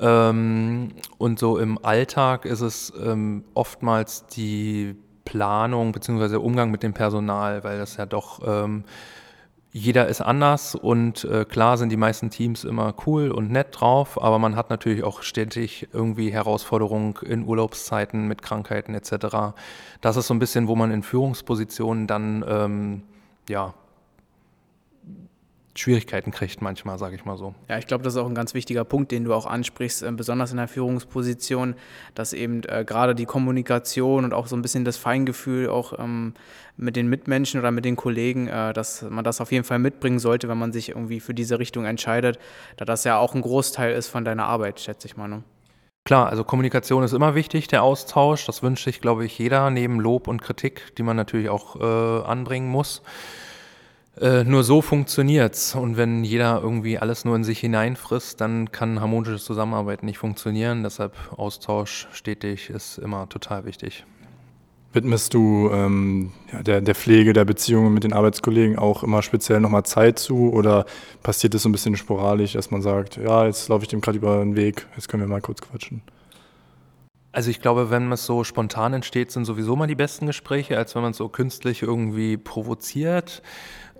Ähm, 0.00 0.92
und 1.18 1.38
so 1.38 1.58
im 1.58 1.84
Alltag 1.84 2.44
ist 2.44 2.62
es 2.62 2.92
ähm, 3.00 3.44
oftmals 3.54 4.26
die 4.26 4.96
Planung 5.24 5.92
bzw. 5.92 6.36
Umgang 6.36 6.70
mit 6.70 6.82
dem 6.82 6.94
Personal, 6.94 7.62
weil 7.62 7.78
das 7.78 7.96
ja 7.96 8.06
doch 8.06 8.40
ähm, 8.44 8.84
jeder 9.76 10.06
ist 10.06 10.20
anders 10.20 10.76
und 10.76 11.24
äh, 11.24 11.44
klar 11.44 11.76
sind 11.78 11.88
die 11.88 11.96
meisten 11.96 12.30
Teams 12.30 12.62
immer 12.62 12.94
cool 13.06 13.32
und 13.32 13.50
nett 13.50 13.68
drauf, 13.72 14.22
aber 14.22 14.38
man 14.38 14.54
hat 14.54 14.70
natürlich 14.70 15.02
auch 15.02 15.22
ständig 15.22 15.88
irgendwie 15.92 16.30
Herausforderungen 16.32 17.16
in 17.22 17.44
Urlaubszeiten 17.44 18.28
mit 18.28 18.40
Krankheiten 18.40 18.94
etc. 18.94 19.56
Das 20.00 20.16
ist 20.16 20.28
so 20.28 20.34
ein 20.34 20.38
bisschen, 20.38 20.68
wo 20.68 20.76
man 20.76 20.92
in 20.92 21.02
Führungspositionen 21.02 22.06
dann 22.06 22.44
ähm, 22.48 23.02
ja 23.48 23.74
Schwierigkeiten 25.76 26.30
kriegt 26.30 26.62
manchmal, 26.62 26.98
sage 26.98 27.16
ich 27.16 27.24
mal 27.24 27.36
so. 27.36 27.54
Ja, 27.68 27.78
ich 27.78 27.86
glaube, 27.86 28.04
das 28.04 28.14
ist 28.14 28.20
auch 28.20 28.28
ein 28.28 28.34
ganz 28.34 28.54
wichtiger 28.54 28.84
Punkt, 28.84 29.10
den 29.10 29.24
du 29.24 29.34
auch 29.34 29.46
ansprichst, 29.46 30.02
äh, 30.02 30.12
besonders 30.12 30.52
in 30.52 30.56
der 30.56 30.68
Führungsposition, 30.68 31.74
dass 32.14 32.32
eben 32.32 32.62
äh, 32.68 32.84
gerade 32.84 33.14
die 33.14 33.26
Kommunikation 33.26 34.24
und 34.24 34.32
auch 34.32 34.46
so 34.46 34.54
ein 34.54 34.62
bisschen 34.62 34.84
das 34.84 34.96
Feingefühl 34.96 35.68
auch 35.68 35.98
ähm, 35.98 36.34
mit 36.76 36.94
den 36.96 37.08
Mitmenschen 37.08 37.58
oder 37.58 37.72
mit 37.72 37.84
den 37.84 37.96
Kollegen, 37.96 38.46
äh, 38.46 38.72
dass 38.72 39.02
man 39.02 39.24
das 39.24 39.40
auf 39.40 39.50
jeden 39.50 39.64
Fall 39.64 39.80
mitbringen 39.80 40.20
sollte, 40.20 40.48
wenn 40.48 40.58
man 40.58 40.72
sich 40.72 40.90
irgendwie 40.90 41.20
für 41.20 41.34
diese 41.34 41.58
Richtung 41.58 41.84
entscheidet, 41.84 42.38
da 42.76 42.84
das 42.84 43.04
ja 43.04 43.18
auch 43.18 43.34
ein 43.34 43.42
Großteil 43.42 43.94
ist 43.94 44.08
von 44.08 44.24
deiner 44.24 44.46
Arbeit, 44.46 44.78
schätze 44.80 45.08
ich 45.08 45.16
mal. 45.16 45.28
Ne? 45.28 45.42
Klar, 46.04 46.28
also 46.28 46.44
Kommunikation 46.44 47.02
ist 47.02 47.14
immer 47.14 47.34
wichtig, 47.34 47.66
der 47.66 47.82
Austausch, 47.82 48.44
das 48.44 48.62
wünscht 48.62 48.84
sich, 48.84 49.00
glaube 49.00 49.24
ich, 49.24 49.38
jeder, 49.38 49.70
neben 49.70 49.98
Lob 49.98 50.28
und 50.28 50.42
Kritik, 50.42 50.94
die 50.98 51.02
man 51.02 51.16
natürlich 51.16 51.48
auch 51.48 51.80
äh, 51.80 52.26
anbringen 52.26 52.68
muss. 52.68 53.02
Äh, 54.20 54.44
nur 54.44 54.62
so 54.62 54.80
funktioniert's. 54.80 55.74
Und 55.74 55.96
wenn 55.96 56.22
jeder 56.22 56.60
irgendwie 56.62 56.98
alles 56.98 57.24
nur 57.24 57.34
in 57.34 57.44
sich 57.44 57.58
hineinfrisst, 57.58 58.40
dann 58.40 58.70
kann 58.70 59.00
harmonisches 59.00 59.44
Zusammenarbeiten 59.44 60.06
nicht 60.06 60.18
funktionieren. 60.18 60.84
Deshalb 60.84 61.14
Austausch 61.36 62.08
stetig 62.12 62.70
ist 62.70 62.98
immer 62.98 63.28
total 63.28 63.64
wichtig. 63.64 64.04
Widmest 64.92 65.34
du 65.34 65.70
ähm, 65.72 66.30
ja, 66.52 66.62
der, 66.62 66.80
der 66.80 66.94
Pflege 66.94 67.32
der 67.32 67.44
Beziehungen 67.44 67.92
mit 67.92 68.04
den 68.04 68.12
Arbeitskollegen 68.12 68.78
auch 68.78 69.02
immer 69.02 69.22
speziell 69.22 69.58
nochmal 69.58 69.82
Zeit 69.82 70.20
zu 70.20 70.52
oder 70.52 70.86
passiert 71.24 71.52
es 71.56 71.64
so 71.64 71.68
ein 71.68 71.72
bisschen 71.72 71.96
sporadisch, 71.96 72.52
dass 72.52 72.70
man 72.70 72.80
sagt, 72.80 73.16
ja, 73.16 73.44
jetzt 73.44 73.68
laufe 73.68 73.82
ich 73.82 73.88
dem 73.88 74.00
gerade 74.00 74.18
über 74.18 74.38
den 74.38 74.54
Weg, 74.54 74.86
jetzt 74.94 75.08
können 75.08 75.24
wir 75.24 75.28
mal 75.28 75.40
kurz 75.40 75.60
quatschen? 75.60 76.02
Also 77.34 77.50
ich 77.50 77.60
glaube, 77.60 77.90
wenn 77.90 78.12
es 78.12 78.26
so 78.26 78.44
spontan 78.44 78.92
entsteht, 78.92 79.32
sind 79.32 79.44
sowieso 79.44 79.74
mal 79.74 79.88
die 79.88 79.96
besten 79.96 80.26
Gespräche, 80.26 80.78
als 80.78 80.94
wenn 80.94 81.02
man 81.02 81.10
es 81.10 81.16
so 81.16 81.28
künstlich 81.28 81.82
irgendwie 81.82 82.36
provoziert. 82.36 83.42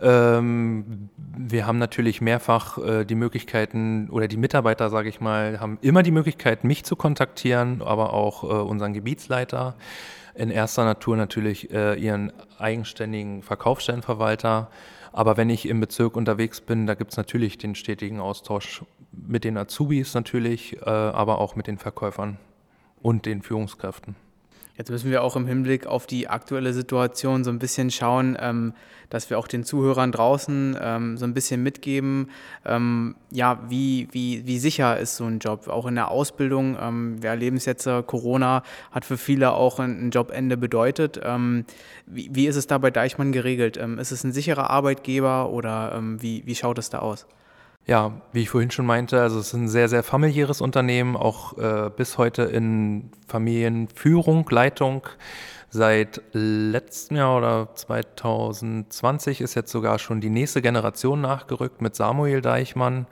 Ähm, 0.01 1.11
wir 1.17 1.67
haben 1.67 1.79
natürlich 1.79 2.21
mehrfach 2.21 2.79
äh, 2.79 3.05
die 3.05 3.17
Möglichkeiten 3.17 4.09
oder 4.09 4.29
die 4.29 4.37
Mitarbeiter, 4.37 4.89
sage 4.89 5.09
ich 5.09 5.21
mal, 5.21 5.59
haben 5.59 5.79
immer 5.81 6.05
die 6.05 6.13
Möglichkeit, 6.13 6.63
mich 6.63 6.85
zu 6.85 6.95
kontaktieren, 6.95 7.83
aber 7.83 8.13
auch 8.13 8.45
äh, 8.45 8.47
unseren 8.47 8.93
Gebietsleiter. 8.93 9.75
In 10.37 10.51
erster 10.51 10.85
Natur 10.85 11.17
natürlich 11.17 11.73
äh, 11.73 11.95
ihren 12.01 12.33
eigenständigen 12.59 13.43
Verkaufsstellenverwalter. 13.43 14.71
Aber 15.13 15.37
wenn 15.37 15.51
ich 15.51 15.69
im 15.69 15.81
Bezirk 15.81 16.17
unterwegs 16.17 16.61
bin, 16.61 16.87
da 16.87 16.95
gibt 16.95 17.11
es 17.11 17.17
natürlich 17.17 17.59
den 17.59 17.75
stetigen 17.75 18.21
Austausch 18.21 18.85
mit 19.11 19.43
den 19.43 19.59
Azubis 19.59 20.15
natürlich, 20.15 20.77
äh, 20.83 20.89
aber 20.89 21.39
auch 21.39 21.57
mit 21.57 21.67
den 21.67 21.79
Verkäufern 21.79 22.39
und 23.05 23.27
den 23.27 23.43
Führungskräften. 23.43 24.17
Jetzt 24.79 24.91
müssen 24.91 25.11
wir 25.11 25.23
auch 25.23 25.37
im 25.37 25.47
Hinblick 25.47 25.87
auf 25.87 26.07
die 26.07 26.27
aktuelle 26.27 26.73
Situation 26.73 27.45
so 27.45 27.51
ein 27.51 27.61
bisschen 27.61 27.93
schauen, 27.93 28.37
ähm, 28.41 28.73
dass 29.09 29.29
wir 29.31 29.39
auch 29.39 29.47
den 29.47 29.63
Zuhörern 29.63 30.11
draußen 30.11 30.77
ähm, 30.81 31.17
so 31.17 31.27
ein 31.27 31.35
bisschen 31.35 31.63
mitgeben, 31.63 32.31
ähm, 32.65 33.15
ja, 33.31 33.61
wie, 33.69 34.09
wie, 34.11 34.47
wie 34.47 34.59
sicher 34.59 34.99
ist 34.99 35.17
so 35.17 35.27
ein 35.27 35.39
Job, 35.39 35.69
auch 35.69 35.87
in 35.87 35.95
der 35.95 36.11
Ausbildung. 36.11 36.77
Wir 37.21 37.31
erleben 37.31 37.59
es 37.59 37.67
jetzt, 37.67 37.87
äh, 37.87 38.03
Corona 38.03 38.63
hat 38.91 39.05
für 39.05 39.19
viele 39.19 39.53
auch 39.53 39.79
ein, 39.79 40.11
Jobende 40.11 40.57
bedeutet. 40.57 41.21
Wie, 42.07 42.31
wie 42.33 42.47
ist 42.47 42.57
es 42.57 42.67
da 42.67 42.79
bei 42.79 42.91
Deichmann 42.91 43.33
geregelt? 43.33 43.77
Ist 43.77 44.13
es 44.13 44.25
ein 44.25 44.33
sicherer 44.33 44.71
Arbeitgeber 44.71 45.51
oder 45.51 46.01
wie, 46.19 46.43
wie 46.47 46.55
schaut 46.55 46.79
es 46.79 46.91
da 46.91 47.01
aus? 47.01 47.27
Ja, 47.87 48.13
wie 48.33 48.43
ich 48.43 48.51
vorhin 48.51 48.71
schon 48.71 48.87
meinte, 48.87 49.21
also 49.21 49.39
es 49.39 49.49
ist 49.49 49.53
ein 49.53 49.69
sehr, 49.69 49.91
sehr 49.91 50.03
familiäres 50.03 50.63
Unternehmen, 50.63 51.17
auch 51.17 51.59
äh, 51.59 51.91
bis 51.95 52.17
heute 52.17 52.45
in 52.45 53.11
Familienführung, 53.29 54.49
Leitung. 54.49 55.07
Seit 55.69 56.23
letztem 56.33 57.19
Jahr 57.19 57.37
oder 57.37 57.75
2020 57.75 59.43
ist 59.43 59.55
jetzt 59.55 59.71
sogar 59.71 59.99
schon 59.99 60.23
die 60.23 60.31
nächste 60.31 60.63
Generation 60.63 61.21
nachgerückt 61.21 61.83
mit 61.83 61.95
Samuel 61.95 62.41
Deichmann. 62.41 63.07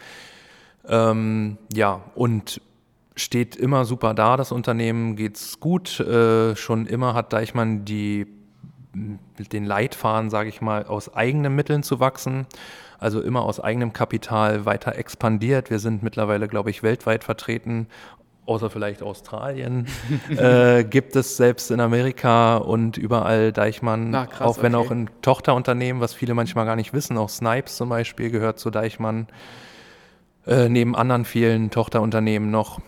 Ähm, 0.88 1.58
ja, 1.70 2.00
und 2.14 2.62
steht 3.14 3.56
immer 3.56 3.84
super 3.84 4.14
da, 4.14 4.38
das 4.38 4.52
Unternehmen 4.52 5.16
geht's 5.16 5.60
gut. 5.60 6.00
Äh, 6.00 6.56
schon 6.56 6.86
immer 6.86 7.12
hat 7.12 7.34
Deichmann 7.34 7.84
die, 7.84 8.26
den 8.94 9.66
Leitfaden, 9.66 10.30
sage 10.30 10.48
ich 10.48 10.62
mal, 10.62 10.86
aus 10.86 11.14
eigenen 11.14 11.54
Mitteln 11.54 11.82
zu 11.82 12.00
wachsen 12.00 12.46
also 13.02 13.20
immer 13.20 13.42
aus 13.42 13.60
eigenem 13.60 13.92
Kapital 13.92 14.64
weiter 14.64 14.96
expandiert. 14.96 15.70
Wir 15.70 15.78
sind 15.78 16.02
mittlerweile, 16.02 16.48
glaube 16.48 16.70
ich, 16.70 16.82
weltweit 16.82 17.24
vertreten, 17.24 17.88
außer 18.46 18.70
vielleicht 18.70 19.02
Australien, 19.02 19.86
äh, 20.30 20.84
gibt 20.84 21.16
es 21.16 21.36
selbst 21.36 21.70
in 21.70 21.80
Amerika 21.80 22.56
und 22.56 22.96
überall 22.96 23.52
Deichmann, 23.52 24.10
Na, 24.10 24.26
krass, 24.26 24.46
auch 24.46 24.62
wenn 24.62 24.74
okay. 24.74 24.86
auch 24.86 24.90
ein 24.90 25.10
Tochterunternehmen, 25.20 26.00
was 26.00 26.14
viele 26.14 26.34
manchmal 26.34 26.64
gar 26.64 26.76
nicht 26.76 26.92
wissen, 26.92 27.18
auch 27.18 27.28
Snipes 27.28 27.76
zum 27.76 27.88
Beispiel 27.88 28.30
gehört 28.30 28.58
zu 28.58 28.70
Deichmann, 28.70 29.26
äh, 30.46 30.68
neben 30.68 30.96
anderen 30.96 31.24
vielen 31.24 31.70
Tochterunternehmen 31.70 32.50
noch. 32.50 32.80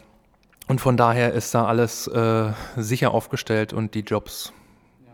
Und 0.66 0.81
von 0.81 0.96
daher 0.96 1.33
ist 1.33 1.55
da 1.55 1.66
alles 1.66 2.07
äh, 2.07 2.53
sicher 2.77 3.12
aufgestellt 3.12 3.72
und 3.72 3.94
die 3.94 4.00
Jobs 4.00 4.53
ja. 5.05 5.12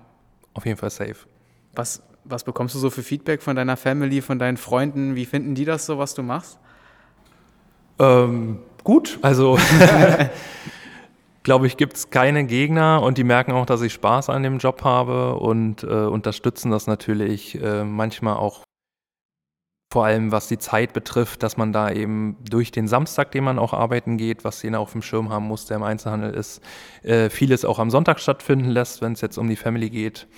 auf 0.55 0.65
jeden 0.65 0.79
Fall 0.79 0.91
safe. 0.91 1.17
Was 1.75 2.03
was 2.31 2.45
bekommst 2.45 2.75
du 2.75 2.79
so 2.79 2.90
für 2.90 3.03
Feedback 3.03 3.43
von 3.43 3.57
deiner 3.57 3.77
Family, 3.77 4.23
von 4.23 4.38
deinen 4.38 4.57
Freunden? 4.57 5.16
Wie 5.16 5.27
finden 5.27 5.55
die 5.55 5.64
das 5.64 5.87
so, 5.87 5.99
was 5.99 6.14
du 6.14 6.23
machst? 6.23 6.59
Ähm, 7.99 8.59
gut, 8.85 9.19
also 9.23 9.59
glaube 11.43 11.66
ich, 11.66 11.77
gibt 11.77 11.97
es 11.97 12.11
keine 12.11 12.45
Gegner 12.45 13.03
und 13.03 13.19
die 13.19 13.25
merken 13.25 13.53
auch, 13.53 13.66
dass 13.66 13.83
ich 13.83 13.93
Spaß 13.93 14.31
an 14.31 14.43
dem 14.43 14.59
Job 14.59 14.85
habe 14.85 15.37
und 15.37 15.83
äh, 15.83 15.87
unterstützen 15.87 16.71
das 16.71 16.87
natürlich 16.87 17.61
äh, 17.61 17.85
manchmal 17.85 18.37
auch 18.37 18.64
vor 19.93 20.05
allem 20.05 20.31
was 20.31 20.47
die 20.47 20.59
Zeit 20.59 20.93
betrifft, 20.93 21.43
dass 21.43 21.57
man 21.57 21.73
da 21.73 21.90
eben 21.90 22.37
durch 22.49 22.71
den 22.71 22.87
Samstag, 22.87 23.33
den 23.33 23.43
man 23.43 23.59
auch 23.59 23.73
arbeiten 23.73 24.19
geht, 24.19 24.45
was 24.45 24.62
jeder 24.62 24.79
auf 24.79 24.93
dem 24.93 25.03
Schirm 25.03 25.31
haben 25.31 25.47
muss, 25.47 25.66
der 25.66 25.79
im 25.79 25.83
Einzelhandel 25.83 26.33
ist, 26.33 26.62
äh, 27.03 27.29
vieles 27.29 27.64
auch 27.64 27.81
am 27.81 27.90
Sonntag 27.90 28.21
stattfinden 28.21 28.71
lässt, 28.71 29.03
wenn 29.03 29.14
es 29.14 29.21
jetzt 29.21 29.37
um 29.37 29.49
die 29.49 29.57
Family 29.57 29.90
geht. 29.90 30.29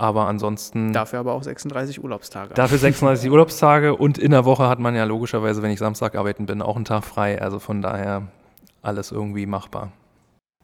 Aber 0.00 0.26
ansonsten. 0.26 0.94
Dafür 0.94 1.18
aber 1.18 1.34
auch 1.34 1.42
36 1.42 2.02
Urlaubstage. 2.02 2.54
Dafür 2.54 2.78
36 2.78 3.30
Urlaubstage 3.30 3.94
und 3.94 4.16
in 4.16 4.30
der 4.30 4.46
Woche 4.46 4.66
hat 4.66 4.78
man 4.78 4.94
ja 4.96 5.04
logischerweise, 5.04 5.62
wenn 5.62 5.70
ich 5.70 5.78
Samstag 5.78 6.14
arbeiten 6.14 6.46
bin, 6.46 6.62
auch 6.62 6.76
einen 6.76 6.86
Tag 6.86 7.04
frei. 7.04 7.40
Also 7.40 7.58
von 7.58 7.82
daher 7.82 8.22
alles 8.80 9.12
irgendwie 9.12 9.44
machbar. 9.44 9.92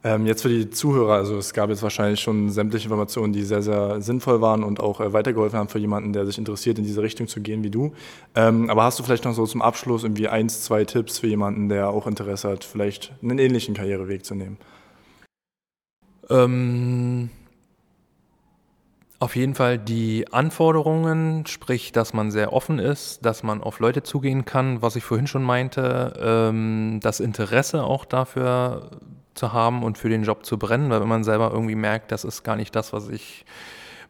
Ähm, 0.03 0.25
jetzt 0.25 0.41
für 0.41 0.49
die 0.49 0.71
Zuhörer, 0.71 1.13
also 1.13 1.37
es 1.37 1.53
gab 1.53 1.69
jetzt 1.69 1.83
wahrscheinlich 1.83 2.19
schon 2.19 2.49
sämtliche 2.49 2.85
Informationen, 2.85 3.31
die 3.31 3.43
sehr, 3.43 3.61
sehr 3.61 4.01
sinnvoll 4.01 4.41
waren 4.41 4.63
und 4.63 4.79
auch 4.79 5.01
äh, 5.01 5.13
weitergeholfen 5.13 5.59
haben 5.59 5.69
für 5.69 5.77
jemanden, 5.77 6.13
der 6.13 6.25
sich 6.25 6.39
interessiert, 6.39 6.79
in 6.79 6.83
diese 6.83 7.03
Richtung 7.03 7.27
zu 7.27 7.39
gehen 7.39 7.63
wie 7.63 7.69
du. 7.69 7.93
Ähm, 8.33 8.71
aber 8.71 8.85
hast 8.85 8.97
du 8.97 9.03
vielleicht 9.03 9.25
noch 9.25 9.33
so 9.33 9.45
zum 9.45 9.61
Abschluss 9.61 10.03
irgendwie 10.03 10.29
eins, 10.29 10.63
zwei 10.63 10.83
Tipps 10.83 11.19
für 11.19 11.27
jemanden, 11.27 11.69
der 11.69 11.89
auch 11.89 12.07
Interesse 12.07 12.49
hat, 12.49 12.63
vielleicht 12.63 13.13
einen 13.21 13.37
ähnlichen 13.37 13.75
Karriereweg 13.75 14.25
zu 14.25 14.33
nehmen? 14.33 14.57
Ähm, 16.29 17.29
auf 19.19 19.35
jeden 19.35 19.55
Fall 19.55 19.79
die 19.79 20.31
Anforderungen, 20.31 21.45
sprich, 21.47 21.91
dass 21.91 22.13
man 22.13 22.29
sehr 22.29 22.53
offen 22.53 22.77
ist, 22.77 23.25
dass 23.25 23.41
man 23.41 23.63
auf 23.63 23.79
Leute 23.79 24.03
zugehen 24.03 24.45
kann, 24.45 24.81
was 24.81 24.95
ich 24.95 25.03
vorhin 25.03 25.25
schon 25.25 25.43
meinte, 25.43 26.13
ähm, 26.21 26.99
das 27.01 27.19
Interesse 27.19 27.83
auch 27.83 28.05
dafür 28.05 28.91
zu 29.33 29.53
haben 29.53 29.83
und 29.83 29.97
für 29.97 30.09
den 30.09 30.23
Job 30.23 30.45
zu 30.45 30.59
brennen, 30.59 30.89
weil 30.91 31.01
wenn 31.01 31.07
man 31.07 31.23
selber 31.23 31.51
irgendwie 31.51 31.75
merkt, 31.75 32.11
das 32.11 32.25
ist 32.25 32.43
gar 32.43 32.55
nicht 32.55 32.75
das, 32.75 32.93
was 32.93 33.09
ich 33.09 33.45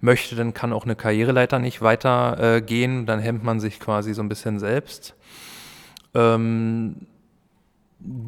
möchte, 0.02 0.36
dann 0.36 0.54
kann 0.54 0.74
auch 0.74 0.84
eine 0.84 0.96
Karriereleiter 0.96 1.60
nicht 1.60 1.82
weitergehen, 1.82 3.04
äh, 3.04 3.06
dann 3.06 3.20
hemmt 3.20 3.44
man 3.44 3.60
sich 3.60 3.80
quasi 3.80 4.14
so 4.14 4.22
ein 4.22 4.30
bisschen 4.30 4.60
selbst. 4.60 5.16
Ähm, 6.14 7.08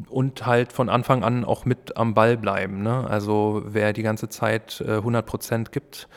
und 0.08 0.46
halt 0.46 0.72
von 0.72 0.88
Anfang 0.88 1.22
an 1.22 1.44
auch 1.44 1.64
mit 1.64 1.96
am 1.96 2.12
Ball 2.14 2.36
bleiben. 2.36 2.82
Ne? 2.82 3.06
Also 3.08 3.62
wer 3.66 3.92
die 3.92 4.02
ganze 4.02 4.28
Zeit 4.28 4.82
äh, 4.86 4.94
100 4.94 5.24
Prozent 5.24 5.72
gibt, 5.72 6.08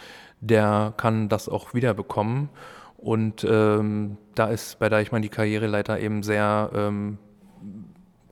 der 0.44 0.94
kann 0.98 1.30
das 1.30 1.50
auch 1.50 1.74
wiederbekommen. 1.74 2.50
Und 2.98 3.46
ähm, 3.50 4.18
da 4.36 4.48
ist 4.48 4.80
bei 4.80 4.90
Deichmann 4.90 5.22
die 5.22 5.30
Karriereleiter 5.30 6.00
eben 6.00 6.24
sehr 6.24 6.70
ähm, 6.74 7.18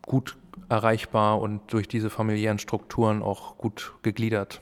gut 0.02 0.38
erreichbar 0.70 1.42
und 1.42 1.62
durch 1.74 1.88
diese 1.88 2.10
familiären 2.10 2.60
Strukturen 2.60 3.22
auch 3.22 3.58
gut 3.58 3.94
gegliedert. 4.02 4.62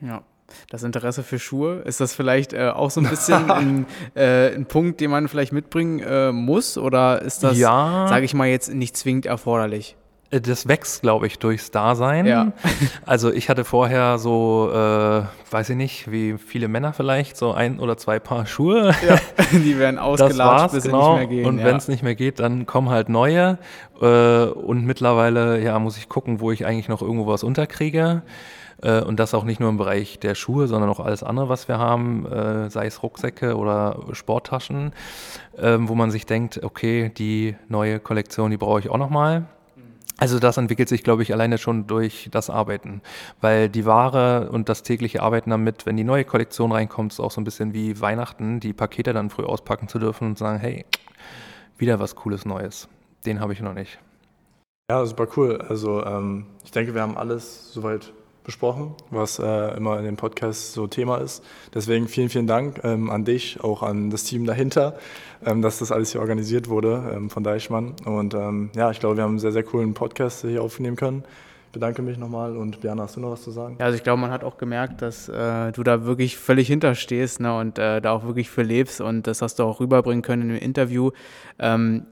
Ja. 0.00 0.22
Das 0.68 0.82
Interesse 0.82 1.22
für 1.22 1.38
Schuhe, 1.38 1.76
ist 1.84 2.00
das 2.00 2.12
vielleicht 2.12 2.52
äh, 2.52 2.70
auch 2.70 2.90
so 2.90 3.00
ein 3.00 3.08
bisschen 3.08 3.50
ein, 3.50 3.86
äh, 4.14 4.52
ein, 4.52 4.66
Punkt, 4.66 5.00
den 5.00 5.10
man 5.10 5.28
vielleicht 5.28 5.52
mitbringen 5.52 6.00
äh, 6.00 6.32
muss? 6.32 6.76
Oder 6.76 7.22
ist 7.22 7.44
das, 7.44 7.56
ja. 7.56 8.06
sage 8.08 8.24
ich 8.24 8.34
mal, 8.34 8.48
jetzt 8.48 8.72
nicht 8.72 8.96
zwingend 8.96 9.26
erforderlich? 9.26 9.96
Äh, 10.30 10.40
das 10.40 10.68
wächst, 10.68 11.02
glaube 11.02 11.26
ich, 11.26 11.38
durchs 11.38 11.70
Dasein. 11.70 12.26
Ja. 12.26 12.52
Also 13.06 13.32
ich 13.32 13.48
hatte 13.48 13.64
vorher 13.64 14.18
so, 14.18 14.70
äh, 14.72 15.22
weiß 15.50 15.70
ich 15.70 15.76
nicht, 15.76 16.10
wie 16.10 16.38
viele 16.38 16.68
Männer 16.68 16.92
vielleicht, 16.92 17.36
so 17.36 17.52
ein 17.52 17.80
oder 17.80 17.96
zwei 17.96 18.18
Paar 18.18 18.46
Schuhe. 18.46 18.94
Ja, 19.06 19.16
die 19.52 19.78
werden 19.78 19.98
ausgelatscht, 19.98 20.74
bis 20.74 20.84
genau. 20.84 21.14
sie 21.14 21.20
nicht 21.20 21.30
mehr 21.30 21.38
gehen. 21.38 21.46
Und 21.46 21.58
ja. 21.58 21.64
wenn 21.64 21.76
es 21.76 21.88
nicht 21.88 22.02
mehr 22.02 22.14
geht, 22.14 22.38
dann 22.40 22.66
kommen 22.66 22.90
halt 22.90 23.08
neue. 23.08 23.58
Äh, 24.00 24.44
und 24.44 24.84
mittlerweile, 24.84 25.60
ja, 25.60 25.78
muss 25.78 25.96
ich 25.96 26.08
gucken, 26.08 26.40
wo 26.40 26.52
ich 26.52 26.66
eigentlich 26.66 26.88
noch 26.88 27.02
irgendwo 27.02 27.26
was 27.26 27.42
unterkriege. 27.42 28.22
Äh, 28.82 29.00
und 29.02 29.18
das 29.18 29.34
auch 29.34 29.44
nicht 29.44 29.60
nur 29.60 29.68
im 29.68 29.76
Bereich 29.76 30.18
der 30.20 30.34
Schuhe, 30.34 30.68
sondern 30.68 30.90
auch 30.90 31.00
alles 31.00 31.22
andere, 31.22 31.48
was 31.48 31.68
wir 31.68 31.78
haben, 31.78 32.26
äh, 32.26 32.70
sei 32.70 32.86
es 32.86 33.02
Rucksäcke 33.02 33.56
oder 33.56 34.00
Sporttaschen, 34.12 34.92
ähm, 35.58 35.88
wo 35.88 35.94
man 35.94 36.10
sich 36.10 36.26
denkt, 36.26 36.62
okay, 36.62 37.10
die 37.16 37.56
neue 37.68 37.98
Kollektion, 37.98 38.50
die 38.50 38.56
brauche 38.56 38.80
ich 38.80 38.88
auch 38.88 38.98
nochmal. 38.98 39.46
Also 40.20 40.38
das 40.38 40.58
entwickelt 40.58 40.90
sich, 40.90 41.02
glaube 41.02 41.22
ich, 41.22 41.32
alleine 41.32 41.56
schon 41.56 41.86
durch 41.86 42.28
das 42.30 42.50
Arbeiten, 42.50 43.00
weil 43.40 43.70
die 43.70 43.86
Ware 43.86 44.50
und 44.50 44.68
das 44.68 44.82
tägliche 44.82 45.22
Arbeiten 45.22 45.48
damit, 45.48 45.86
wenn 45.86 45.96
die 45.96 46.04
neue 46.04 46.26
Kollektion 46.26 46.72
reinkommt, 46.72 47.14
ist 47.14 47.20
auch 47.20 47.30
so 47.30 47.40
ein 47.40 47.44
bisschen 47.44 47.72
wie 47.72 48.02
Weihnachten, 48.02 48.60
die 48.60 48.74
Pakete 48.74 49.14
dann 49.14 49.30
früh 49.30 49.44
auspacken 49.44 49.88
zu 49.88 49.98
dürfen 49.98 50.26
und 50.26 50.36
sagen, 50.36 50.58
hey, 50.58 50.84
wieder 51.78 52.00
was 52.00 52.16
Cooles 52.16 52.44
Neues. 52.44 52.86
Den 53.24 53.40
habe 53.40 53.54
ich 53.54 53.62
noch 53.62 53.72
nicht. 53.72 53.98
Ja, 54.90 55.06
super 55.06 55.26
cool. 55.36 55.58
Also 55.66 56.04
ähm, 56.04 56.44
ich 56.64 56.70
denke, 56.70 56.92
wir 56.92 57.00
haben 57.00 57.16
alles 57.16 57.72
soweit 57.72 58.12
besprochen, 58.50 58.94
was 59.10 59.38
äh, 59.38 59.76
immer 59.76 59.96
in 60.00 60.04
dem 60.04 60.16
Podcast 60.16 60.72
so 60.72 60.88
Thema 60.88 61.18
ist. 61.18 61.44
Deswegen 61.72 62.08
vielen, 62.08 62.28
vielen 62.28 62.48
Dank 62.48 62.80
ähm, 62.82 63.08
an 63.08 63.24
dich, 63.24 63.62
auch 63.62 63.84
an 63.84 64.10
das 64.10 64.24
Team 64.24 64.44
dahinter, 64.44 64.98
ähm, 65.46 65.62
dass 65.62 65.78
das 65.78 65.92
alles 65.92 66.10
hier 66.10 66.20
organisiert 66.20 66.68
wurde 66.68 67.12
ähm, 67.14 67.30
von 67.30 67.44
Deichmann. 67.44 67.94
Und 68.04 68.34
ähm, 68.34 68.70
ja, 68.74 68.90
ich 68.90 68.98
glaube, 68.98 69.16
wir 69.16 69.22
haben 69.22 69.30
einen 69.30 69.38
sehr, 69.38 69.52
sehr 69.52 69.62
coolen 69.62 69.94
Podcast 69.94 70.40
hier 70.40 70.64
aufnehmen 70.64 70.96
können. 70.96 71.22
Ich 71.66 71.72
bedanke 71.74 72.02
mich 72.02 72.18
nochmal 72.18 72.56
und 72.56 72.80
Björn, 72.80 73.00
hast 73.00 73.14
du 73.14 73.20
noch 73.20 73.30
was 73.30 73.42
zu 73.42 73.52
sagen? 73.52 73.76
Ja, 73.78 73.84
also 73.84 73.96
ich 73.96 74.02
glaube, 74.02 74.20
man 74.20 74.32
hat 74.32 74.42
auch 74.42 74.58
gemerkt, 74.58 75.00
dass 75.00 75.28
äh, 75.28 75.70
du 75.70 75.84
da 75.84 76.04
wirklich 76.04 76.36
völlig 76.36 76.66
hinterstehst 76.66 77.38
ne, 77.38 77.56
und 77.56 77.78
äh, 77.78 78.00
da 78.00 78.10
auch 78.10 78.24
wirklich 78.24 78.50
für 78.50 78.62
lebst 78.62 79.00
und 79.00 79.28
das 79.28 79.42
hast 79.42 79.60
du 79.60 79.62
auch 79.62 79.78
rüberbringen 79.78 80.22
können 80.22 80.50
im 80.50 80.56
Interview. 80.56 81.12
Ähm, 81.60 82.06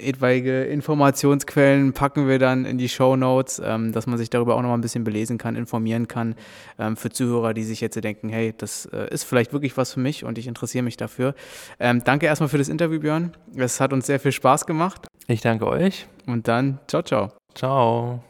etwaige 0.00 0.64
Informationsquellen 0.64 1.92
packen 1.92 2.28
wir 2.28 2.38
dann 2.38 2.64
in 2.64 2.78
die 2.78 2.88
Show 2.88 3.16
Notes, 3.16 3.60
ähm, 3.64 3.92
dass 3.92 4.06
man 4.06 4.18
sich 4.18 4.30
darüber 4.30 4.56
auch 4.56 4.62
noch 4.62 4.68
mal 4.68 4.74
ein 4.74 4.80
bisschen 4.80 5.04
belesen 5.04 5.38
kann, 5.38 5.56
informieren 5.56 6.08
kann. 6.08 6.34
Ähm, 6.78 6.96
für 6.96 7.10
Zuhörer, 7.10 7.54
die 7.54 7.64
sich 7.64 7.80
jetzt 7.80 8.02
denken, 8.02 8.28
hey, 8.28 8.54
das 8.56 8.86
äh, 8.86 9.12
ist 9.12 9.24
vielleicht 9.24 9.52
wirklich 9.52 9.76
was 9.76 9.92
für 9.92 10.00
mich 10.00 10.24
und 10.24 10.38
ich 10.38 10.46
interessiere 10.46 10.82
mich 10.82 10.96
dafür. 10.96 11.34
Ähm, 11.78 12.02
danke 12.04 12.26
erstmal 12.26 12.48
für 12.48 12.58
das 12.58 12.68
Interview, 12.68 13.00
Björn. 13.00 13.32
Es 13.56 13.80
hat 13.80 13.92
uns 13.92 14.06
sehr 14.06 14.20
viel 14.20 14.32
Spaß 14.32 14.66
gemacht. 14.66 15.06
Ich 15.26 15.40
danke 15.40 15.66
euch. 15.66 16.06
Und 16.26 16.48
dann, 16.48 16.78
ciao, 16.86 17.02
ciao. 17.02 17.32
Ciao. 17.54 18.22